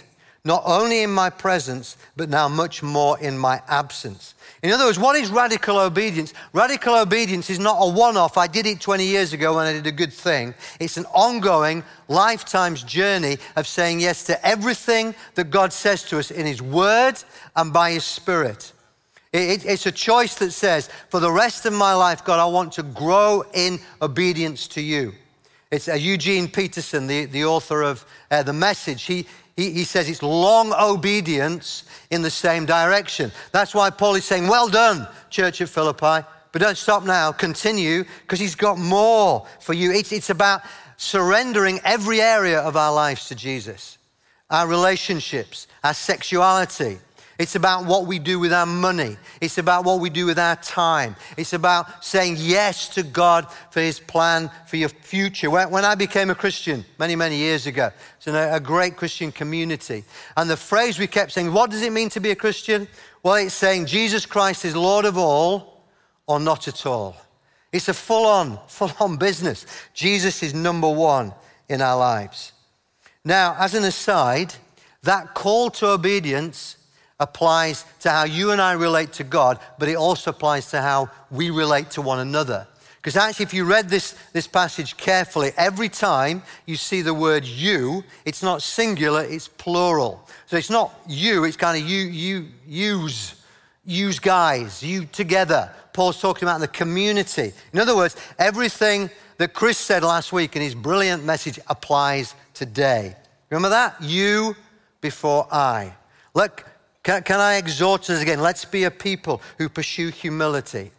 not 0.49 0.63
only 0.65 1.03
in 1.03 1.11
my 1.11 1.29
presence, 1.29 1.95
but 2.17 2.27
now 2.27 2.47
much 2.47 2.81
more 2.81 3.19
in 3.19 3.37
my 3.37 3.61
absence. 3.67 4.33
In 4.63 4.71
other 4.71 4.85
words, 4.85 4.97
what 4.97 5.15
is 5.15 5.29
radical 5.29 5.77
obedience? 5.77 6.33
Radical 6.53 6.95
obedience 6.95 7.51
is 7.51 7.59
not 7.59 7.77
a 7.79 7.87
one 7.87 8.17
off, 8.17 8.35
I 8.35 8.47
did 8.47 8.65
it 8.65 8.81
20 8.81 9.05
years 9.05 9.31
ago 9.31 9.57
when 9.57 9.67
I 9.67 9.73
did 9.73 9.85
a 9.85 9.91
good 9.91 10.11
thing. 10.11 10.55
It's 10.79 10.97
an 10.97 11.05
ongoing, 11.13 11.83
lifetime's 12.07 12.81
journey 12.81 13.37
of 13.55 13.67
saying 13.67 13.99
yes 13.99 14.23
to 14.23 14.43
everything 14.43 15.13
that 15.35 15.51
God 15.51 15.71
says 15.71 16.01
to 16.05 16.17
us 16.17 16.31
in 16.31 16.47
His 16.47 16.63
Word 16.63 17.23
and 17.55 17.71
by 17.71 17.91
His 17.91 18.03
Spirit. 18.03 18.73
It, 19.31 19.51
it, 19.51 19.65
it's 19.67 19.85
a 19.85 19.91
choice 19.91 20.33
that 20.39 20.49
says, 20.49 20.89
for 21.09 21.19
the 21.19 21.31
rest 21.31 21.67
of 21.67 21.73
my 21.73 21.93
life, 21.93 22.25
God, 22.25 22.39
I 22.39 22.47
want 22.47 22.73
to 22.73 22.81
grow 22.81 23.43
in 23.53 23.79
obedience 24.01 24.67
to 24.69 24.81
you. 24.81 25.13
It's 25.69 25.87
uh, 25.87 25.93
Eugene 25.93 26.47
Peterson, 26.47 27.05
the, 27.05 27.25
the 27.25 27.45
author 27.45 27.83
of 27.83 28.03
uh, 28.31 28.41
The 28.41 28.53
Message. 28.53 29.03
He, 29.03 29.27
he, 29.59 29.71
he 29.71 29.83
says 29.83 30.09
it's 30.09 30.23
long 30.23 30.73
obedience 30.73 31.83
in 32.09 32.21
the 32.21 32.29
same 32.29 32.65
direction. 32.65 33.31
That's 33.51 33.75
why 33.75 33.89
Paul 33.89 34.15
is 34.15 34.25
saying, 34.25 34.47
Well 34.47 34.69
done, 34.69 35.07
Church 35.29 35.59
of 35.61 35.69
Philippi. 35.69 36.25
But 36.51 36.61
don't 36.61 36.77
stop 36.77 37.03
now, 37.03 37.31
continue, 37.31 38.05
because 38.21 38.39
he's 38.39 38.55
got 38.55 38.77
more 38.79 39.45
for 39.59 39.73
you. 39.73 39.91
It's, 39.91 40.11
it's 40.11 40.31
about 40.31 40.61
surrendering 40.97 41.79
every 41.83 42.21
area 42.21 42.59
of 42.59 42.75
our 42.75 42.93
lives 42.93 43.27
to 43.27 43.35
Jesus 43.35 43.97
our 44.51 44.67
relationships, 44.67 45.67
our 45.83 45.93
sexuality, 45.93 46.97
it's 47.39 47.55
about 47.55 47.86
what 47.86 48.05
we 48.05 48.19
do 48.19 48.38
with 48.38 48.51
our 48.51 48.65
money. 48.65 49.15
It's 49.39 49.58
about 49.58 49.86
what 49.86 50.01
we 50.01 50.10
do 50.10 50.25
with 50.25 50.38
our 50.38 50.58
time. 50.58 51.15
It's 51.38 51.53
about 51.53 52.03
saying 52.03 52.36
yes 52.38 52.89
to 52.89 53.01
God 53.01 53.48
for 53.72 53.79
His 53.79 53.98
plan 53.98 54.51
for 54.67 54.75
your 54.75 54.89
future. 54.89 55.50
When, 55.50 55.86
I 55.86 55.96
became 55.96 56.29
a 56.29 56.36
Christian 56.36 56.84
many, 56.98 57.15
many 57.15 57.38
years 57.38 57.65
ago, 57.65 57.91
it's 58.17 58.27
in 58.27 58.36
a, 58.36 58.55
a 58.55 58.60
great 58.60 58.98
Christian 58.98 59.31
community. 59.31 60.03
And 60.36 60.50
the 60.50 60.58
phrase 60.58 61.00
we 61.00 61.08
kept 61.08 61.31
saying, 61.31 61.53
what 61.53 61.72
does 61.72 61.81
it 61.81 61.93
mean 61.93 62.10
to 62.10 62.19
be 62.19 62.31
a 62.31 62.36
Christian? 62.36 62.89
Well, 63.24 63.36
it's 63.36 63.53
saying 63.53 63.86
Jesus 63.86 64.25
Christ 64.25 64.65
is 64.65 64.75
Lord 64.75 65.05
of 65.05 65.17
all 65.17 65.86
or 66.27 66.41
not 66.41 66.67
at 66.67 66.86
all. 66.86 67.15
It's 67.72 67.88
a 67.88 67.93
full 67.93 68.25
on, 68.25 68.60
full 68.67 68.91
on 69.00 69.15
business. 69.15 69.65
Jesus 69.93 70.43
is 70.43 70.53
number 70.53 70.89
one 70.89 71.34
in 71.69 71.81
our 71.81 71.98
lives. 71.98 72.51
Now, 73.24 73.55
as 73.58 73.75
an 73.75 73.86
aside, 73.86 74.55
that 75.03 75.34
call 75.36 75.69
to 75.72 75.88
obedience 75.88 76.75
applies 77.19 77.85
to 78.01 78.09
how 78.09 78.23
you 78.23 78.51
and 78.51 78.61
I 78.61 78.73
relate 78.73 79.13
to 79.13 79.23
God, 79.23 79.59
but 79.77 79.89
it 79.89 79.95
also 79.95 80.31
applies 80.31 80.69
to 80.71 80.81
how 80.81 81.09
we 81.29 81.49
relate 81.49 81.91
to 81.91 82.01
one 82.01 82.19
another. 82.19 82.67
Because 82.97 83.15
actually, 83.15 83.45
if 83.45 83.53
you 83.53 83.63
read 83.63 83.89
this, 83.89 84.15
this 84.33 84.45
passage 84.45 84.97
carefully, 84.97 85.51
every 85.55 85.88
time 85.88 86.43
you 86.65 86.75
see 86.75 87.01
the 87.01 87.13
word 87.13 87.45
you, 87.45 88.03
it's 88.25 88.43
not 88.43 88.61
singular, 88.61 89.23
it's 89.23 89.47
plural. 89.47 90.27
So 90.47 90.57
it's 90.57 90.69
not 90.69 90.93
you, 91.07 91.45
it's 91.45 91.55
kind 91.55 91.81
of 91.81 91.89
you, 91.89 92.01
you, 92.01 92.47
use, 92.67 93.35
use 93.85 94.19
guys, 94.19 94.83
you 94.83 95.05
together. 95.05 95.71
Paul's 95.93 96.19
talking 96.19 96.47
about 96.47 96.59
the 96.59 96.67
community. 96.67 97.53
In 97.71 97.79
other 97.79 97.95
words, 97.95 98.17
everything 98.38 99.09
that 99.38 99.53
Chris 99.53 99.77
said 99.77 100.03
last 100.03 100.33
week 100.33 100.57
in 100.57 100.61
his 100.61 100.75
brilliant 100.75 101.23
message 101.23 101.57
applies 101.67 102.35
today. 102.53 103.15
Remember 103.49 103.69
that? 103.69 103.95
You 104.01 104.55
before 104.99 105.47
I. 105.51 105.93
Look, 106.33 106.65
can, 107.03 107.23
can 107.23 107.39
I 107.39 107.55
exhort 107.55 108.09
us 108.09 108.21
again? 108.21 108.41
Let's 108.41 108.65
be 108.65 108.83
a 108.83 108.91
people 108.91 109.41
who 109.57 109.69
pursue 109.69 110.09
humility. 110.09 110.91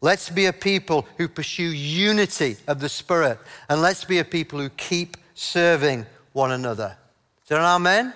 Let's 0.00 0.30
be 0.30 0.46
a 0.46 0.52
people 0.52 1.06
who 1.16 1.28
pursue 1.28 1.72
unity 1.72 2.56
of 2.66 2.80
the 2.80 2.88
Spirit. 2.88 3.38
And 3.68 3.80
let's 3.80 4.04
be 4.04 4.18
a 4.18 4.24
people 4.24 4.58
who 4.58 4.68
keep 4.70 5.16
serving 5.34 6.06
one 6.32 6.52
another. 6.52 6.96
Is 7.42 7.48
that 7.50 7.58
an 7.58 7.64
amen? 7.64 8.12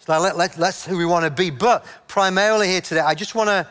So 0.00 0.18
let, 0.18 0.36
let, 0.36 0.52
that's 0.54 0.84
who 0.84 0.96
we 0.96 1.04
want 1.04 1.24
to 1.24 1.30
be. 1.30 1.50
But 1.50 1.84
primarily 2.08 2.68
here 2.68 2.80
today, 2.80 3.00
I 3.00 3.14
just 3.14 3.34
want 3.34 3.48
to 3.48 3.68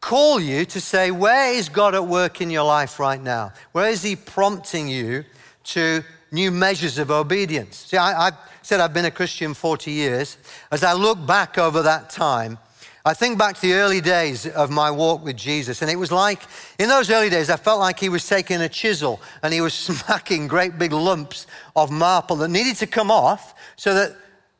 call 0.00 0.40
you 0.40 0.64
to 0.64 0.80
say, 0.80 1.10
where 1.10 1.52
is 1.52 1.68
God 1.68 1.94
at 1.94 2.06
work 2.06 2.40
in 2.40 2.50
your 2.50 2.64
life 2.64 2.98
right 2.98 3.22
now? 3.22 3.52
Where 3.72 3.90
is 3.90 4.02
He 4.02 4.16
prompting 4.16 4.88
you 4.88 5.24
to 5.64 6.02
new 6.36 6.52
measures 6.52 6.98
of 6.98 7.10
obedience? 7.10 7.78
See, 7.78 7.96
I, 7.96 8.28
I 8.28 8.32
said 8.62 8.78
I've 8.78 8.94
been 8.94 9.06
a 9.06 9.10
Christian 9.10 9.54
40 9.54 9.90
years. 9.90 10.36
As 10.70 10.84
I 10.84 10.92
look 10.92 11.26
back 11.26 11.58
over 11.58 11.82
that 11.82 12.10
time, 12.10 12.58
I 13.04 13.14
think 13.14 13.38
back 13.38 13.54
to 13.54 13.60
the 13.62 13.74
early 13.74 14.00
days 14.00 14.46
of 14.46 14.68
my 14.68 14.90
walk 14.90 15.24
with 15.24 15.36
Jesus, 15.36 15.80
and 15.80 15.90
it 15.90 15.96
was 15.96 16.10
like, 16.10 16.42
in 16.78 16.88
those 16.88 17.08
early 17.08 17.30
days, 17.30 17.50
I 17.50 17.56
felt 17.56 17.78
like 17.78 18.00
he 18.00 18.08
was 18.08 18.28
taking 18.28 18.60
a 18.60 18.68
chisel 18.68 19.20
and 19.42 19.54
he 19.54 19.60
was 19.60 19.74
smacking 19.88 20.48
great 20.48 20.76
big 20.78 20.92
lumps 20.92 21.46
of 21.74 21.90
marble 21.90 22.36
that 22.36 22.48
needed 22.48 22.76
to 22.76 22.86
come 22.86 23.10
off 23.10 23.54
so 23.76 23.94
that 23.94 24.16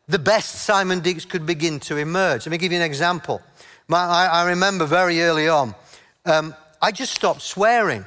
the 0.09 0.19
best 0.19 0.63
Simon 0.63 1.01
Deeks 1.01 1.29
could 1.29 1.45
begin 1.45 1.81
to 1.81 1.97
emerge. 1.97 2.47
Let 2.47 2.53
me 2.53 2.59
give 2.59 2.71
you 2.71 2.79
an 2.79 2.85
example. 2.85 3.43
My, 3.89 3.99
I, 3.99 4.27
I, 4.27 4.49
remember 4.51 4.87
very 4.87 5.21
early 5.23 5.49
on, 5.49 5.75
um, 6.25 6.55
I 6.81 6.93
just 6.93 7.13
stopped 7.15 7.43
swearing. 7.43 8.05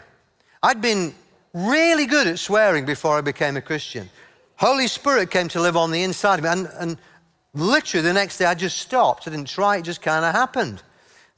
I'd 0.63 0.81
been 0.81 1.13
really 1.53 2.05
good 2.05 2.27
at 2.27 2.39
swearing 2.39 2.85
before 2.85 3.17
I 3.17 3.21
became 3.21 3.57
a 3.57 3.61
Christian. 3.61 4.09
Holy 4.57 4.87
Spirit 4.87 5.31
came 5.31 5.47
to 5.49 5.61
live 5.61 5.77
on 5.77 5.91
the 5.91 6.03
inside 6.03 6.39
of 6.39 6.43
me, 6.43 6.49
and, 6.49 6.69
and 6.79 6.97
Literally, 7.53 8.05
the 8.07 8.13
next 8.13 8.37
day 8.37 8.45
I 8.45 8.53
just 8.53 8.77
stopped. 8.77 9.27
I 9.27 9.31
didn't 9.31 9.47
try, 9.47 9.77
it 9.77 9.83
just 9.83 10.01
kind 10.01 10.23
of 10.23 10.33
happened. 10.33 10.83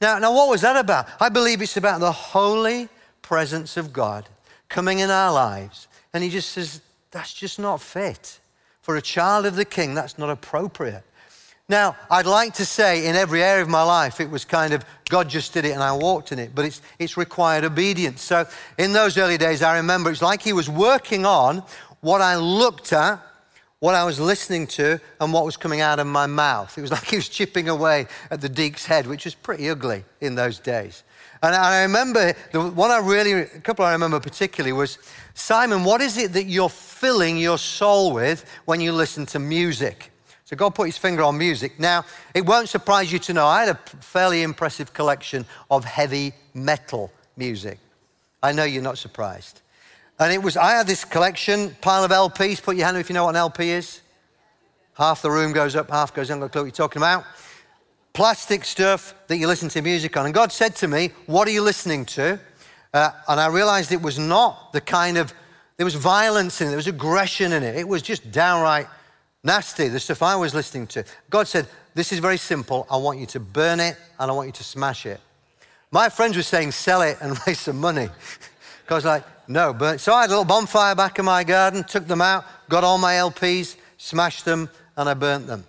Now, 0.00 0.18
now, 0.18 0.34
what 0.34 0.48
was 0.48 0.60
that 0.62 0.76
about? 0.76 1.08
I 1.20 1.28
believe 1.28 1.62
it's 1.62 1.76
about 1.76 2.00
the 2.00 2.12
holy 2.12 2.88
presence 3.22 3.76
of 3.76 3.92
God 3.92 4.28
coming 4.68 4.98
in 4.98 5.10
our 5.10 5.32
lives. 5.32 5.88
And 6.12 6.22
he 6.22 6.28
just 6.28 6.50
says, 6.50 6.80
that's 7.10 7.32
just 7.32 7.58
not 7.58 7.80
fit. 7.80 8.40
For 8.82 8.96
a 8.96 9.02
child 9.02 9.46
of 9.46 9.56
the 9.56 9.64
king, 9.64 9.94
that's 9.94 10.18
not 10.18 10.28
appropriate. 10.28 11.04
Now, 11.72 11.96
I'd 12.10 12.26
like 12.26 12.52
to 12.56 12.66
say 12.66 13.06
in 13.06 13.16
every 13.16 13.42
area 13.42 13.62
of 13.62 13.68
my 13.70 13.82
life, 13.82 14.20
it 14.20 14.28
was 14.28 14.44
kind 14.44 14.74
of 14.74 14.84
God 15.08 15.30
just 15.30 15.54
did 15.54 15.64
it 15.64 15.70
and 15.70 15.82
I 15.82 15.94
walked 15.94 16.30
in 16.30 16.38
it, 16.38 16.54
but 16.54 16.66
it's, 16.66 16.82
it's 16.98 17.16
required 17.16 17.64
obedience. 17.64 18.20
So 18.20 18.46
in 18.76 18.92
those 18.92 19.16
early 19.16 19.38
days, 19.38 19.62
I 19.62 19.78
remember 19.78 20.10
it's 20.10 20.20
like 20.20 20.42
He 20.42 20.52
was 20.52 20.68
working 20.68 21.24
on 21.24 21.62
what 22.02 22.20
I 22.20 22.36
looked 22.36 22.92
at 22.92 23.22
what 23.78 23.94
I 23.94 24.04
was 24.04 24.20
listening 24.20 24.66
to 24.66 25.00
and 25.18 25.32
what 25.32 25.46
was 25.46 25.56
coming 25.56 25.80
out 25.80 25.98
of 25.98 26.06
my 26.06 26.26
mouth. 26.26 26.76
It 26.76 26.82
was 26.82 26.90
like 26.96 27.06
he 27.06 27.16
was 27.16 27.30
chipping 27.30 27.70
away 27.70 28.06
at 28.30 28.42
the 28.42 28.50
Deek's 28.50 28.84
head, 28.84 29.06
which 29.06 29.24
was 29.24 29.34
pretty 29.34 29.70
ugly 29.70 30.04
in 30.20 30.34
those 30.34 30.58
days. 30.58 31.04
And 31.42 31.54
I 31.54 31.82
remember 31.82 32.34
the 32.52 32.68
one 32.68 32.90
I 32.90 32.98
really, 32.98 33.32
a 33.32 33.46
couple 33.46 33.86
I 33.86 33.92
remember 33.92 34.20
particularly 34.20 34.74
was 34.74 34.98
Simon, 35.32 35.84
what 35.84 36.02
is 36.02 36.18
it 36.18 36.34
that 36.34 36.44
you're 36.44 36.68
filling 36.68 37.38
your 37.38 37.56
soul 37.56 38.12
with 38.12 38.44
when 38.66 38.82
you 38.82 38.92
listen 38.92 39.24
to 39.26 39.38
music? 39.38 40.11
So 40.52 40.56
God 40.56 40.74
put 40.74 40.84
his 40.84 40.98
finger 40.98 41.22
on 41.22 41.38
music. 41.38 41.80
Now, 41.80 42.04
it 42.34 42.44
won't 42.44 42.68
surprise 42.68 43.10
you 43.10 43.18
to 43.20 43.32
know 43.32 43.46
I 43.46 43.64
had 43.64 43.74
a 43.74 43.96
fairly 44.02 44.42
impressive 44.42 44.92
collection 44.92 45.46
of 45.70 45.86
heavy 45.86 46.34
metal 46.52 47.10
music. 47.38 47.78
I 48.42 48.52
know 48.52 48.64
you're 48.64 48.82
not 48.82 48.98
surprised. 48.98 49.62
And 50.18 50.30
it 50.30 50.42
was, 50.42 50.58
I 50.58 50.72
had 50.72 50.86
this 50.86 51.06
collection, 51.06 51.74
pile 51.80 52.04
of 52.04 52.10
LPs. 52.10 52.62
Put 52.62 52.76
your 52.76 52.84
hand 52.84 52.98
up 52.98 53.00
if 53.00 53.08
you 53.08 53.14
know 53.14 53.24
what 53.24 53.30
an 53.30 53.36
LP 53.36 53.70
is. 53.70 54.02
Half 54.92 55.22
the 55.22 55.30
room 55.30 55.54
goes 55.54 55.74
up, 55.74 55.88
half 55.88 56.12
goes 56.12 56.28
down. 56.28 56.40
Got 56.40 56.46
a 56.46 56.48
clue 56.50 56.60
what 56.60 56.66
you're 56.66 56.86
talking 56.86 57.00
about. 57.00 57.24
Plastic 58.12 58.66
stuff 58.66 59.14
that 59.28 59.38
you 59.38 59.46
listen 59.46 59.70
to 59.70 59.80
music 59.80 60.18
on. 60.18 60.26
And 60.26 60.34
God 60.34 60.52
said 60.52 60.76
to 60.76 60.86
me, 60.86 61.12
What 61.24 61.48
are 61.48 61.52
you 61.52 61.62
listening 61.62 62.04
to? 62.04 62.38
Uh, 62.92 63.10
and 63.26 63.40
I 63.40 63.46
realized 63.46 63.90
it 63.90 64.02
was 64.02 64.18
not 64.18 64.74
the 64.74 64.82
kind 64.82 65.16
of, 65.16 65.32
there 65.78 65.86
was 65.86 65.94
violence 65.94 66.60
in 66.60 66.66
it, 66.66 66.70
there 66.72 66.76
was 66.76 66.88
aggression 66.88 67.54
in 67.54 67.62
it. 67.62 67.74
It 67.76 67.88
was 67.88 68.02
just 68.02 68.30
downright 68.30 68.86
nasty, 69.44 69.88
the 69.88 70.00
stuff 70.00 70.22
I 70.22 70.36
was 70.36 70.54
listening 70.54 70.86
to. 70.88 71.04
God 71.30 71.48
said, 71.48 71.66
This 71.94 72.12
is 72.12 72.18
very 72.18 72.38
simple. 72.38 72.86
I 72.90 72.96
want 72.96 73.18
you 73.18 73.26
to 73.26 73.40
burn 73.40 73.80
it 73.80 73.96
and 74.18 74.30
I 74.30 74.34
want 74.34 74.48
you 74.48 74.52
to 74.52 74.64
smash 74.64 75.06
it. 75.06 75.20
My 75.90 76.08
friends 76.08 76.36
were 76.36 76.42
saying, 76.42 76.72
Sell 76.72 77.02
it 77.02 77.18
and 77.20 77.38
raise 77.46 77.60
some 77.60 77.78
money. 77.78 78.08
Because, 78.84 79.04
like, 79.04 79.24
no, 79.48 79.72
but 79.72 80.00
so 80.00 80.12
I 80.12 80.22
had 80.22 80.26
a 80.26 80.32
little 80.32 80.44
bonfire 80.44 80.94
back 80.94 81.18
in 81.18 81.24
my 81.24 81.44
garden, 81.44 81.84
took 81.84 82.06
them 82.06 82.20
out, 82.20 82.44
got 82.68 82.84
all 82.84 82.98
my 82.98 83.14
LPs, 83.14 83.76
smashed 83.96 84.44
them, 84.44 84.68
and 84.96 85.08
I 85.08 85.14
burnt 85.14 85.46
them. 85.46 85.64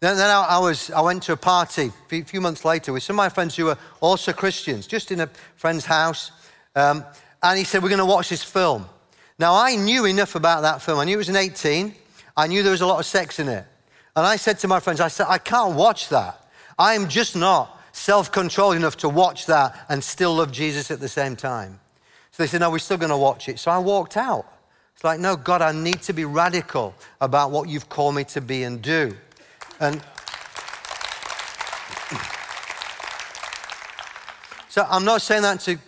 Then, 0.00 0.16
then 0.16 0.30
I, 0.30 0.42
I, 0.42 0.58
was, 0.58 0.90
I 0.90 1.00
went 1.00 1.22
to 1.24 1.32
a 1.32 1.36
party 1.36 1.92
a 2.10 2.22
few 2.22 2.40
months 2.40 2.64
later 2.64 2.92
with 2.92 3.02
some 3.02 3.14
of 3.14 3.18
my 3.18 3.28
friends 3.28 3.54
who 3.54 3.66
were 3.66 3.78
also 4.00 4.32
Christians, 4.32 4.86
just 4.86 5.12
in 5.12 5.20
a 5.20 5.30
friend's 5.56 5.84
house. 5.84 6.32
Um, 6.74 7.04
and 7.42 7.58
he 7.58 7.64
said, 7.64 7.82
We're 7.82 7.88
going 7.88 7.98
to 7.98 8.04
watch 8.04 8.28
this 8.28 8.42
film. 8.42 8.86
Now, 9.38 9.54
I 9.54 9.76
knew 9.76 10.04
enough 10.04 10.34
about 10.34 10.62
that 10.62 10.82
film. 10.82 10.98
I 10.98 11.04
knew 11.04 11.14
it 11.14 11.18
was 11.18 11.28
an 11.28 11.36
18. 11.36 11.94
I 12.36 12.46
knew 12.46 12.62
there 12.62 12.72
was 12.72 12.82
a 12.82 12.86
lot 12.86 12.98
of 12.98 13.06
sex 13.06 13.38
in 13.38 13.48
it. 13.48 13.64
And 14.14 14.26
I 14.26 14.36
said 14.36 14.58
to 14.60 14.68
my 14.68 14.80
friends, 14.80 15.00
I 15.00 15.08
said, 15.08 15.26
I 15.28 15.38
can't 15.38 15.74
watch 15.74 16.08
that. 16.10 16.46
I 16.78 16.94
am 16.94 17.08
just 17.08 17.34
not 17.36 17.80
self 17.92 18.30
controlled 18.30 18.76
enough 18.76 18.98
to 18.98 19.08
watch 19.08 19.46
that 19.46 19.74
and 19.88 20.04
still 20.04 20.34
love 20.34 20.52
Jesus 20.52 20.90
at 20.90 21.00
the 21.00 21.08
same 21.08 21.34
time. 21.36 21.80
So 22.32 22.42
they 22.42 22.46
said, 22.46 22.60
No, 22.60 22.70
we're 22.70 22.78
still 22.78 22.98
going 22.98 23.10
to 23.10 23.16
watch 23.16 23.48
it. 23.48 23.58
So 23.58 23.70
I 23.70 23.78
walked 23.78 24.18
out. 24.18 24.44
It's 24.94 25.02
like, 25.04 25.18
No, 25.18 25.36
God, 25.36 25.62
I 25.62 25.72
need 25.72 26.02
to 26.02 26.12
be 26.12 26.26
radical 26.26 26.94
about 27.20 27.50
what 27.50 27.68
you've 27.68 27.88
called 27.88 28.14
me 28.14 28.24
to 28.24 28.42
be 28.42 28.64
and 28.64 28.82
do. 28.82 29.16
And 29.80 29.96
so 34.68 34.86
I'm 34.88 35.06
not 35.06 35.22
saying 35.22 35.42
that 35.42 35.60
to, 35.60 35.78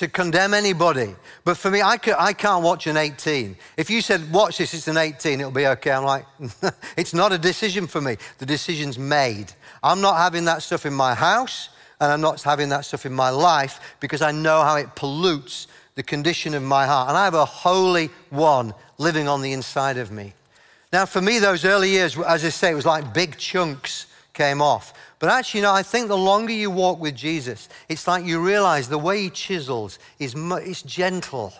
to 0.00 0.08
condemn 0.08 0.54
anybody, 0.54 1.14
but 1.44 1.58
for 1.58 1.70
me, 1.70 1.82
I, 1.82 1.98
could, 1.98 2.14
I 2.18 2.32
can't 2.32 2.64
watch 2.64 2.86
an 2.86 2.96
18. 2.96 3.54
If 3.76 3.90
you 3.90 4.00
said, 4.00 4.32
Watch 4.32 4.56
this, 4.56 4.72
it's 4.72 4.88
an 4.88 4.96
18, 4.96 5.40
it'll 5.40 5.52
be 5.52 5.66
okay. 5.66 5.90
I'm 5.90 6.04
like, 6.04 6.24
It's 6.96 7.12
not 7.12 7.32
a 7.32 7.38
decision 7.38 7.86
for 7.86 8.00
me. 8.00 8.16
The 8.38 8.46
decision's 8.46 8.98
made. 8.98 9.52
I'm 9.82 10.00
not 10.00 10.16
having 10.16 10.46
that 10.46 10.62
stuff 10.62 10.86
in 10.86 10.94
my 10.94 11.14
house 11.14 11.68
and 12.00 12.10
I'm 12.10 12.22
not 12.22 12.40
having 12.40 12.70
that 12.70 12.86
stuff 12.86 13.04
in 13.04 13.12
my 13.12 13.28
life 13.28 13.94
because 14.00 14.22
I 14.22 14.32
know 14.32 14.62
how 14.62 14.76
it 14.76 14.96
pollutes 14.96 15.66
the 15.96 16.02
condition 16.02 16.54
of 16.54 16.62
my 16.62 16.86
heart. 16.86 17.10
And 17.10 17.18
I 17.18 17.24
have 17.24 17.34
a 17.34 17.44
holy 17.44 18.08
one 18.30 18.72
living 18.96 19.28
on 19.28 19.42
the 19.42 19.52
inside 19.52 19.98
of 19.98 20.10
me. 20.10 20.32
Now, 20.94 21.04
for 21.04 21.20
me, 21.20 21.40
those 21.40 21.66
early 21.66 21.90
years, 21.90 22.18
as 22.18 22.42
I 22.42 22.48
say, 22.48 22.70
it 22.70 22.74
was 22.74 22.86
like 22.86 23.12
big 23.12 23.36
chunks 23.36 24.06
came 24.40 24.62
off. 24.62 24.94
But 25.18 25.28
actually, 25.28 25.60
you 25.60 25.64
know, 25.64 25.74
I 25.74 25.82
think 25.82 26.08
the 26.08 26.16
longer 26.16 26.54
you 26.54 26.70
walk 26.70 26.98
with 26.98 27.14
Jesus, 27.14 27.68
it's 27.90 28.08
like 28.08 28.24
you 28.24 28.40
realize 28.40 28.88
the 28.88 28.96
way 28.96 29.24
he 29.24 29.28
chisels 29.28 29.98
is 30.18 30.34
it's 30.34 30.80
gentle. 30.80 31.52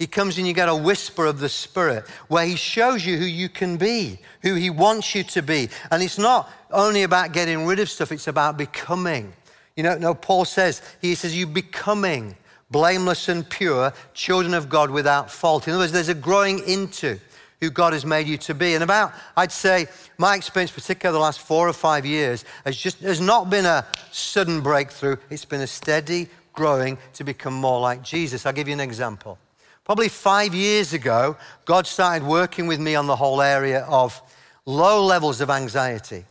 He 0.00 0.08
comes 0.08 0.36
and 0.36 0.44
you 0.44 0.52
get 0.52 0.68
a 0.68 0.74
whisper 0.74 1.24
of 1.24 1.38
the 1.38 1.48
Spirit 1.48 2.04
where 2.26 2.44
He 2.44 2.56
shows 2.56 3.06
you 3.06 3.16
who 3.16 3.24
you 3.24 3.48
can 3.48 3.76
be, 3.76 4.18
who 4.42 4.54
He 4.54 4.70
wants 4.70 5.14
you 5.14 5.22
to 5.22 5.40
be. 5.40 5.68
And 5.90 6.02
it's 6.02 6.18
not 6.18 6.50
only 6.72 7.04
about 7.04 7.32
getting 7.32 7.64
rid 7.64 7.78
of 7.78 7.88
stuff, 7.88 8.10
it's 8.10 8.26
about 8.26 8.58
becoming. 8.58 9.32
You 9.76 9.84
know, 9.84 9.96
no, 9.96 10.12
Paul 10.12 10.44
says, 10.44 10.82
he 11.00 11.14
says, 11.14 11.34
you 11.34 11.46
becoming 11.46 12.36
blameless 12.70 13.28
and 13.28 13.48
pure, 13.48 13.92
children 14.14 14.52
of 14.52 14.68
God 14.68 14.90
without 14.90 15.30
fault. 15.30 15.68
In 15.68 15.74
other 15.74 15.84
words, 15.84 15.92
there's 15.92 16.08
a 16.08 16.14
growing 16.14 16.58
into 16.68 17.20
who 17.60 17.70
God 17.70 17.92
has 17.92 18.04
made 18.04 18.26
you 18.26 18.36
to 18.38 18.54
be. 18.54 18.74
And 18.74 18.84
about, 18.84 19.12
I'd 19.36 19.52
say, 19.52 19.86
my 20.18 20.36
experience, 20.36 20.70
particularly 20.70 21.16
the 21.16 21.22
last 21.22 21.40
four 21.40 21.68
or 21.68 21.72
five 21.72 22.04
years, 22.04 22.44
has 22.64 22.76
just 22.76 23.00
has 23.00 23.20
not 23.20 23.50
been 23.50 23.64
a 23.64 23.86
sudden 24.12 24.60
breakthrough. 24.60 25.16
It's 25.30 25.44
been 25.44 25.62
a 25.62 25.66
steady 25.66 26.28
growing 26.52 26.98
to 27.14 27.24
become 27.24 27.54
more 27.54 27.80
like 27.80 28.02
Jesus. 28.02 28.46
I'll 28.46 28.52
give 28.52 28.68
you 28.68 28.74
an 28.74 28.80
example. 28.80 29.38
Probably 29.84 30.08
five 30.08 30.54
years 30.54 30.92
ago, 30.92 31.36
God 31.64 31.86
started 31.86 32.26
working 32.26 32.66
with 32.66 32.80
me 32.80 32.94
on 32.94 33.06
the 33.06 33.16
whole 33.16 33.40
area 33.40 33.82
of 33.82 34.20
low 34.64 35.04
levels 35.04 35.40
of 35.40 35.48
anxiety 35.48 36.24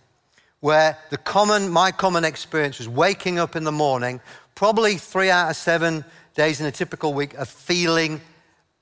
where 0.59 0.97
the 1.11 1.17
common, 1.17 1.69
my 1.69 1.91
common 1.91 2.25
experience 2.25 2.79
was 2.79 2.89
waking 2.89 3.37
up 3.37 3.55
in 3.55 3.63
the 3.63 3.71
morning, 3.71 4.19
probably 4.55 4.95
three 4.95 5.29
out 5.29 5.49
of 5.49 5.55
seven 5.55 6.03
days 6.33 6.59
in 6.59 6.65
a 6.65 6.71
typical 6.71 7.13
week 7.13 7.33
of 7.35 7.47
feeling 7.47 8.19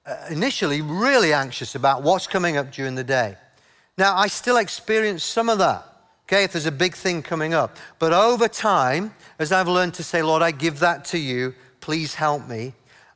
Uh, 0.05 0.15
initially 0.29 0.81
really 0.81 1.33
anxious 1.33 1.75
about 1.75 2.03
what's 2.03 2.27
coming 2.27 2.57
up 2.57 2.71
during 2.71 2.95
the 2.95 3.03
day. 3.03 3.35
Now, 3.97 4.17
I 4.17 4.27
still 4.27 4.57
experience 4.57 5.23
some 5.23 5.49
of 5.49 5.59
that, 5.59 5.85
okay, 6.25 6.43
if 6.43 6.51
there's 6.51 6.65
a 6.65 6.71
big 6.71 6.95
thing 6.95 7.21
coming 7.21 7.53
up. 7.53 7.77
But 7.99 8.11
over 8.11 8.47
time, 8.47 9.13
as 9.39 9.51
I've 9.51 9.67
learned 9.67 9.93
to 9.95 10.03
say, 10.03 10.21
Lord, 10.21 10.41
I 10.41 10.51
give 10.51 10.79
that 10.79 11.05
to 11.05 11.17
you, 11.17 11.53
please 11.79 12.15
help 12.15 12.47
me. 12.47 12.73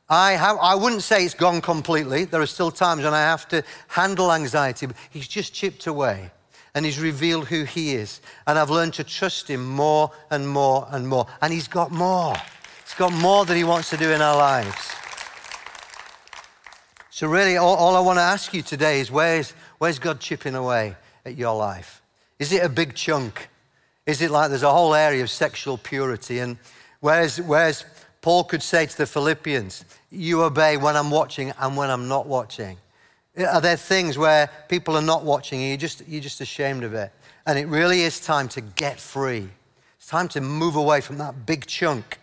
I, 0.09 0.33
have, 0.33 0.57
I 0.61 0.75
wouldn't 0.75 1.03
say 1.03 1.25
it's 1.25 1.33
gone 1.33 1.59
completely. 1.59 2.23
There 2.23 2.41
are 2.41 2.45
still 2.45 2.71
times 2.71 3.03
when 3.03 3.13
I 3.13 3.21
have 3.21 3.47
to 3.49 3.63
handle 3.87 4.31
anxiety, 4.31 4.85
but 4.85 4.95
he's 5.09 5.27
just 5.27 5.53
chipped 5.53 5.87
away 5.87 6.31
and 6.77 6.85
He's 6.85 6.99
revealed 6.99 7.47
who 7.47 7.63
He 7.63 7.95
is. 7.95 8.21
And 8.45 8.59
I've 8.59 8.69
learned 8.69 8.93
to 8.95 9.03
trust 9.03 9.49
Him 9.49 9.65
more 9.65 10.11
and 10.29 10.47
more 10.47 10.87
and 10.91 11.07
more. 11.07 11.25
And 11.41 11.51
He's 11.51 11.67
got 11.67 11.91
more. 11.91 12.35
He's 12.83 12.93
got 12.93 13.11
more 13.13 13.45
that 13.45 13.57
He 13.57 13.63
wants 13.63 13.89
to 13.89 13.97
do 13.97 14.11
in 14.11 14.21
our 14.21 14.37
lives. 14.37 14.96
So, 17.17 17.25
really, 17.25 17.57
all, 17.57 17.73
all 17.73 17.95
I 17.95 17.99
want 17.99 18.19
to 18.19 18.21
ask 18.23 18.53
you 18.53 18.61
today 18.61 18.99
is 18.99 19.09
where's, 19.09 19.49
where's 19.79 19.97
God 19.97 20.19
chipping 20.19 20.53
away 20.53 20.95
at 21.25 21.35
your 21.35 21.55
life? 21.55 21.99
Is 22.37 22.53
it 22.53 22.63
a 22.63 22.69
big 22.69 22.93
chunk? 22.93 23.49
Is 24.05 24.21
it 24.21 24.29
like 24.29 24.49
there's 24.49 24.61
a 24.61 24.71
whole 24.71 24.93
area 24.93 25.23
of 25.23 25.31
sexual 25.31 25.79
purity? 25.79 26.37
And 26.37 26.59
where's, 26.99 27.41
whereas 27.41 27.85
Paul 28.21 28.43
could 28.43 28.61
say 28.61 28.85
to 28.85 28.95
the 28.95 29.07
Philippians, 29.07 29.83
You 30.11 30.43
obey 30.43 30.77
when 30.77 30.95
I'm 30.95 31.09
watching 31.09 31.53
and 31.59 31.75
when 31.75 31.89
I'm 31.89 32.07
not 32.07 32.27
watching. 32.27 32.77
Are 33.35 33.61
there 33.61 33.77
things 33.77 34.15
where 34.15 34.51
people 34.69 34.95
are 34.95 35.01
not 35.01 35.23
watching 35.23 35.59
and 35.61 35.69
you're 35.69 35.77
just, 35.77 36.07
you're 36.07 36.21
just 36.21 36.39
ashamed 36.39 36.83
of 36.83 36.93
it? 36.93 37.11
And 37.47 37.57
it 37.57 37.65
really 37.65 38.01
is 38.01 38.19
time 38.19 38.47
to 38.49 38.61
get 38.61 38.99
free. 38.99 39.49
It's 39.97 40.07
time 40.07 40.27
to 40.27 40.39
move 40.39 40.75
away 40.75 41.01
from 41.01 41.17
that 41.17 41.47
big 41.47 41.65
chunk. 41.65 42.19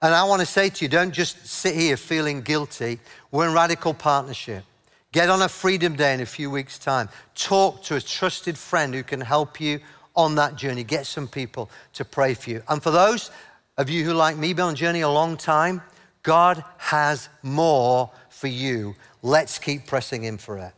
And 0.00 0.14
I 0.14 0.24
want 0.24 0.40
to 0.40 0.46
say 0.46 0.68
to 0.68 0.84
you, 0.84 0.88
don't 0.88 1.12
just 1.12 1.46
sit 1.46 1.74
here 1.74 1.96
feeling 1.96 2.42
guilty. 2.42 3.00
We're 3.32 3.48
in 3.48 3.54
radical 3.54 3.94
partnership. 3.94 4.64
Get 5.10 5.28
on 5.28 5.42
a 5.42 5.48
freedom 5.48 5.96
day 5.96 6.14
in 6.14 6.20
a 6.20 6.26
few 6.26 6.50
weeks' 6.50 6.78
time. 6.78 7.08
Talk 7.34 7.82
to 7.84 7.96
a 7.96 8.00
trusted 8.00 8.56
friend 8.56 8.94
who 8.94 9.02
can 9.02 9.20
help 9.20 9.60
you 9.60 9.80
on 10.14 10.34
that 10.36 10.54
journey. 10.54 10.84
Get 10.84 11.06
some 11.06 11.26
people 11.26 11.70
to 11.94 12.04
pray 12.04 12.34
for 12.34 12.50
you. 12.50 12.62
And 12.68 12.82
for 12.82 12.90
those 12.90 13.30
of 13.76 13.88
you 13.88 14.04
who, 14.04 14.12
like 14.12 14.36
me, 14.36 14.52
been 14.52 14.66
on 14.66 14.74
journey 14.76 15.00
a 15.00 15.08
long 15.08 15.36
time, 15.36 15.82
God 16.22 16.62
has 16.76 17.28
more 17.42 18.10
for 18.28 18.48
you. 18.48 18.94
Let's 19.22 19.58
keep 19.58 19.86
pressing 19.86 20.24
in 20.24 20.38
for 20.38 20.58
it. 20.58 20.72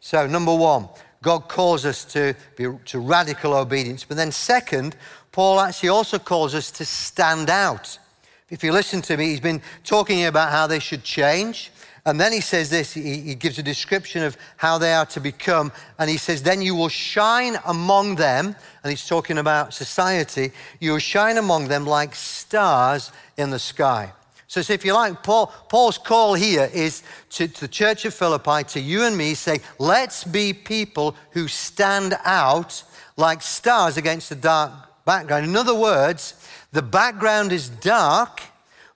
So, 0.00 0.26
number 0.26 0.54
one, 0.54 0.88
God 1.22 1.48
calls 1.48 1.84
us 1.84 2.04
to, 2.06 2.34
be, 2.56 2.66
to 2.86 2.98
radical 2.98 3.54
obedience. 3.54 4.04
But 4.04 4.16
then, 4.16 4.30
second, 4.30 4.96
Paul 5.32 5.60
actually 5.60 5.88
also 5.88 6.18
calls 6.18 6.54
us 6.54 6.70
to 6.72 6.84
stand 6.84 7.50
out. 7.50 7.98
If 8.50 8.64
you 8.64 8.72
listen 8.72 9.00
to 9.02 9.16
me, 9.16 9.26
he's 9.26 9.40
been 9.40 9.62
talking 9.84 10.26
about 10.26 10.50
how 10.50 10.66
they 10.66 10.80
should 10.80 11.04
change. 11.04 11.70
And 12.04 12.20
then 12.20 12.32
he 12.32 12.40
says 12.40 12.70
this 12.70 12.92
he, 12.94 13.20
he, 13.20 13.34
gives 13.34 13.58
a 13.58 13.62
description 13.62 14.22
of 14.22 14.36
how 14.56 14.78
they 14.78 14.92
are 14.92 15.06
to 15.06 15.20
become. 15.20 15.70
And 15.98 16.10
he 16.10 16.16
says, 16.16 16.42
Then 16.42 16.62
you 16.62 16.74
will 16.74 16.88
shine 16.88 17.56
among 17.66 18.16
them. 18.16 18.56
And 18.82 18.90
he's 18.90 19.06
talking 19.06 19.38
about 19.38 19.74
society. 19.74 20.52
You 20.80 20.92
will 20.92 20.98
shine 20.98 21.36
among 21.36 21.68
them 21.68 21.86
like 21.86 22.14
stars 22.14 23.12
in 23.36 23.50
the 23.50 23.58
sky. 23.58 24.12
So, 24.48 24.62
so 24.62 24.72
if 24.72 24.84
you 24.84 24.94
like, 24.94 25.22
Paul, 25.22 25.46
Paul's 25.68 25.98
call 25.98 26.34
here 26.34 26.68
is 26.72 27.04
to, 27.30 27.46
to 27.46 27.60
the 27.60 27.68
church 27.68 28.04
of 28.04 28.14
Philippi, 28.14 28.64
to 28.70 28.80
you 28.80 29.04
and 29.04 29.16
me, 29.16 29.34
say, 29.34 29.60
let's 29.78 30.24
be 30.24 30.52
people 30.52 31.14
who 31.30 31.46
stand 31.46 32.16
out 32.24 32.82
like 33.16 33.42
stars 33.42 33.96
against 33.96 34.30
the 34.30 34.34
dark 34.34 34.72
background. 35.04 35.44
In 35.44 35.54
other 35.54 35.74
words, 35.74 36.34
the 36.72 36.82
background 36.82 37.52
is 37.52 37.68
dark, 37.68 38.42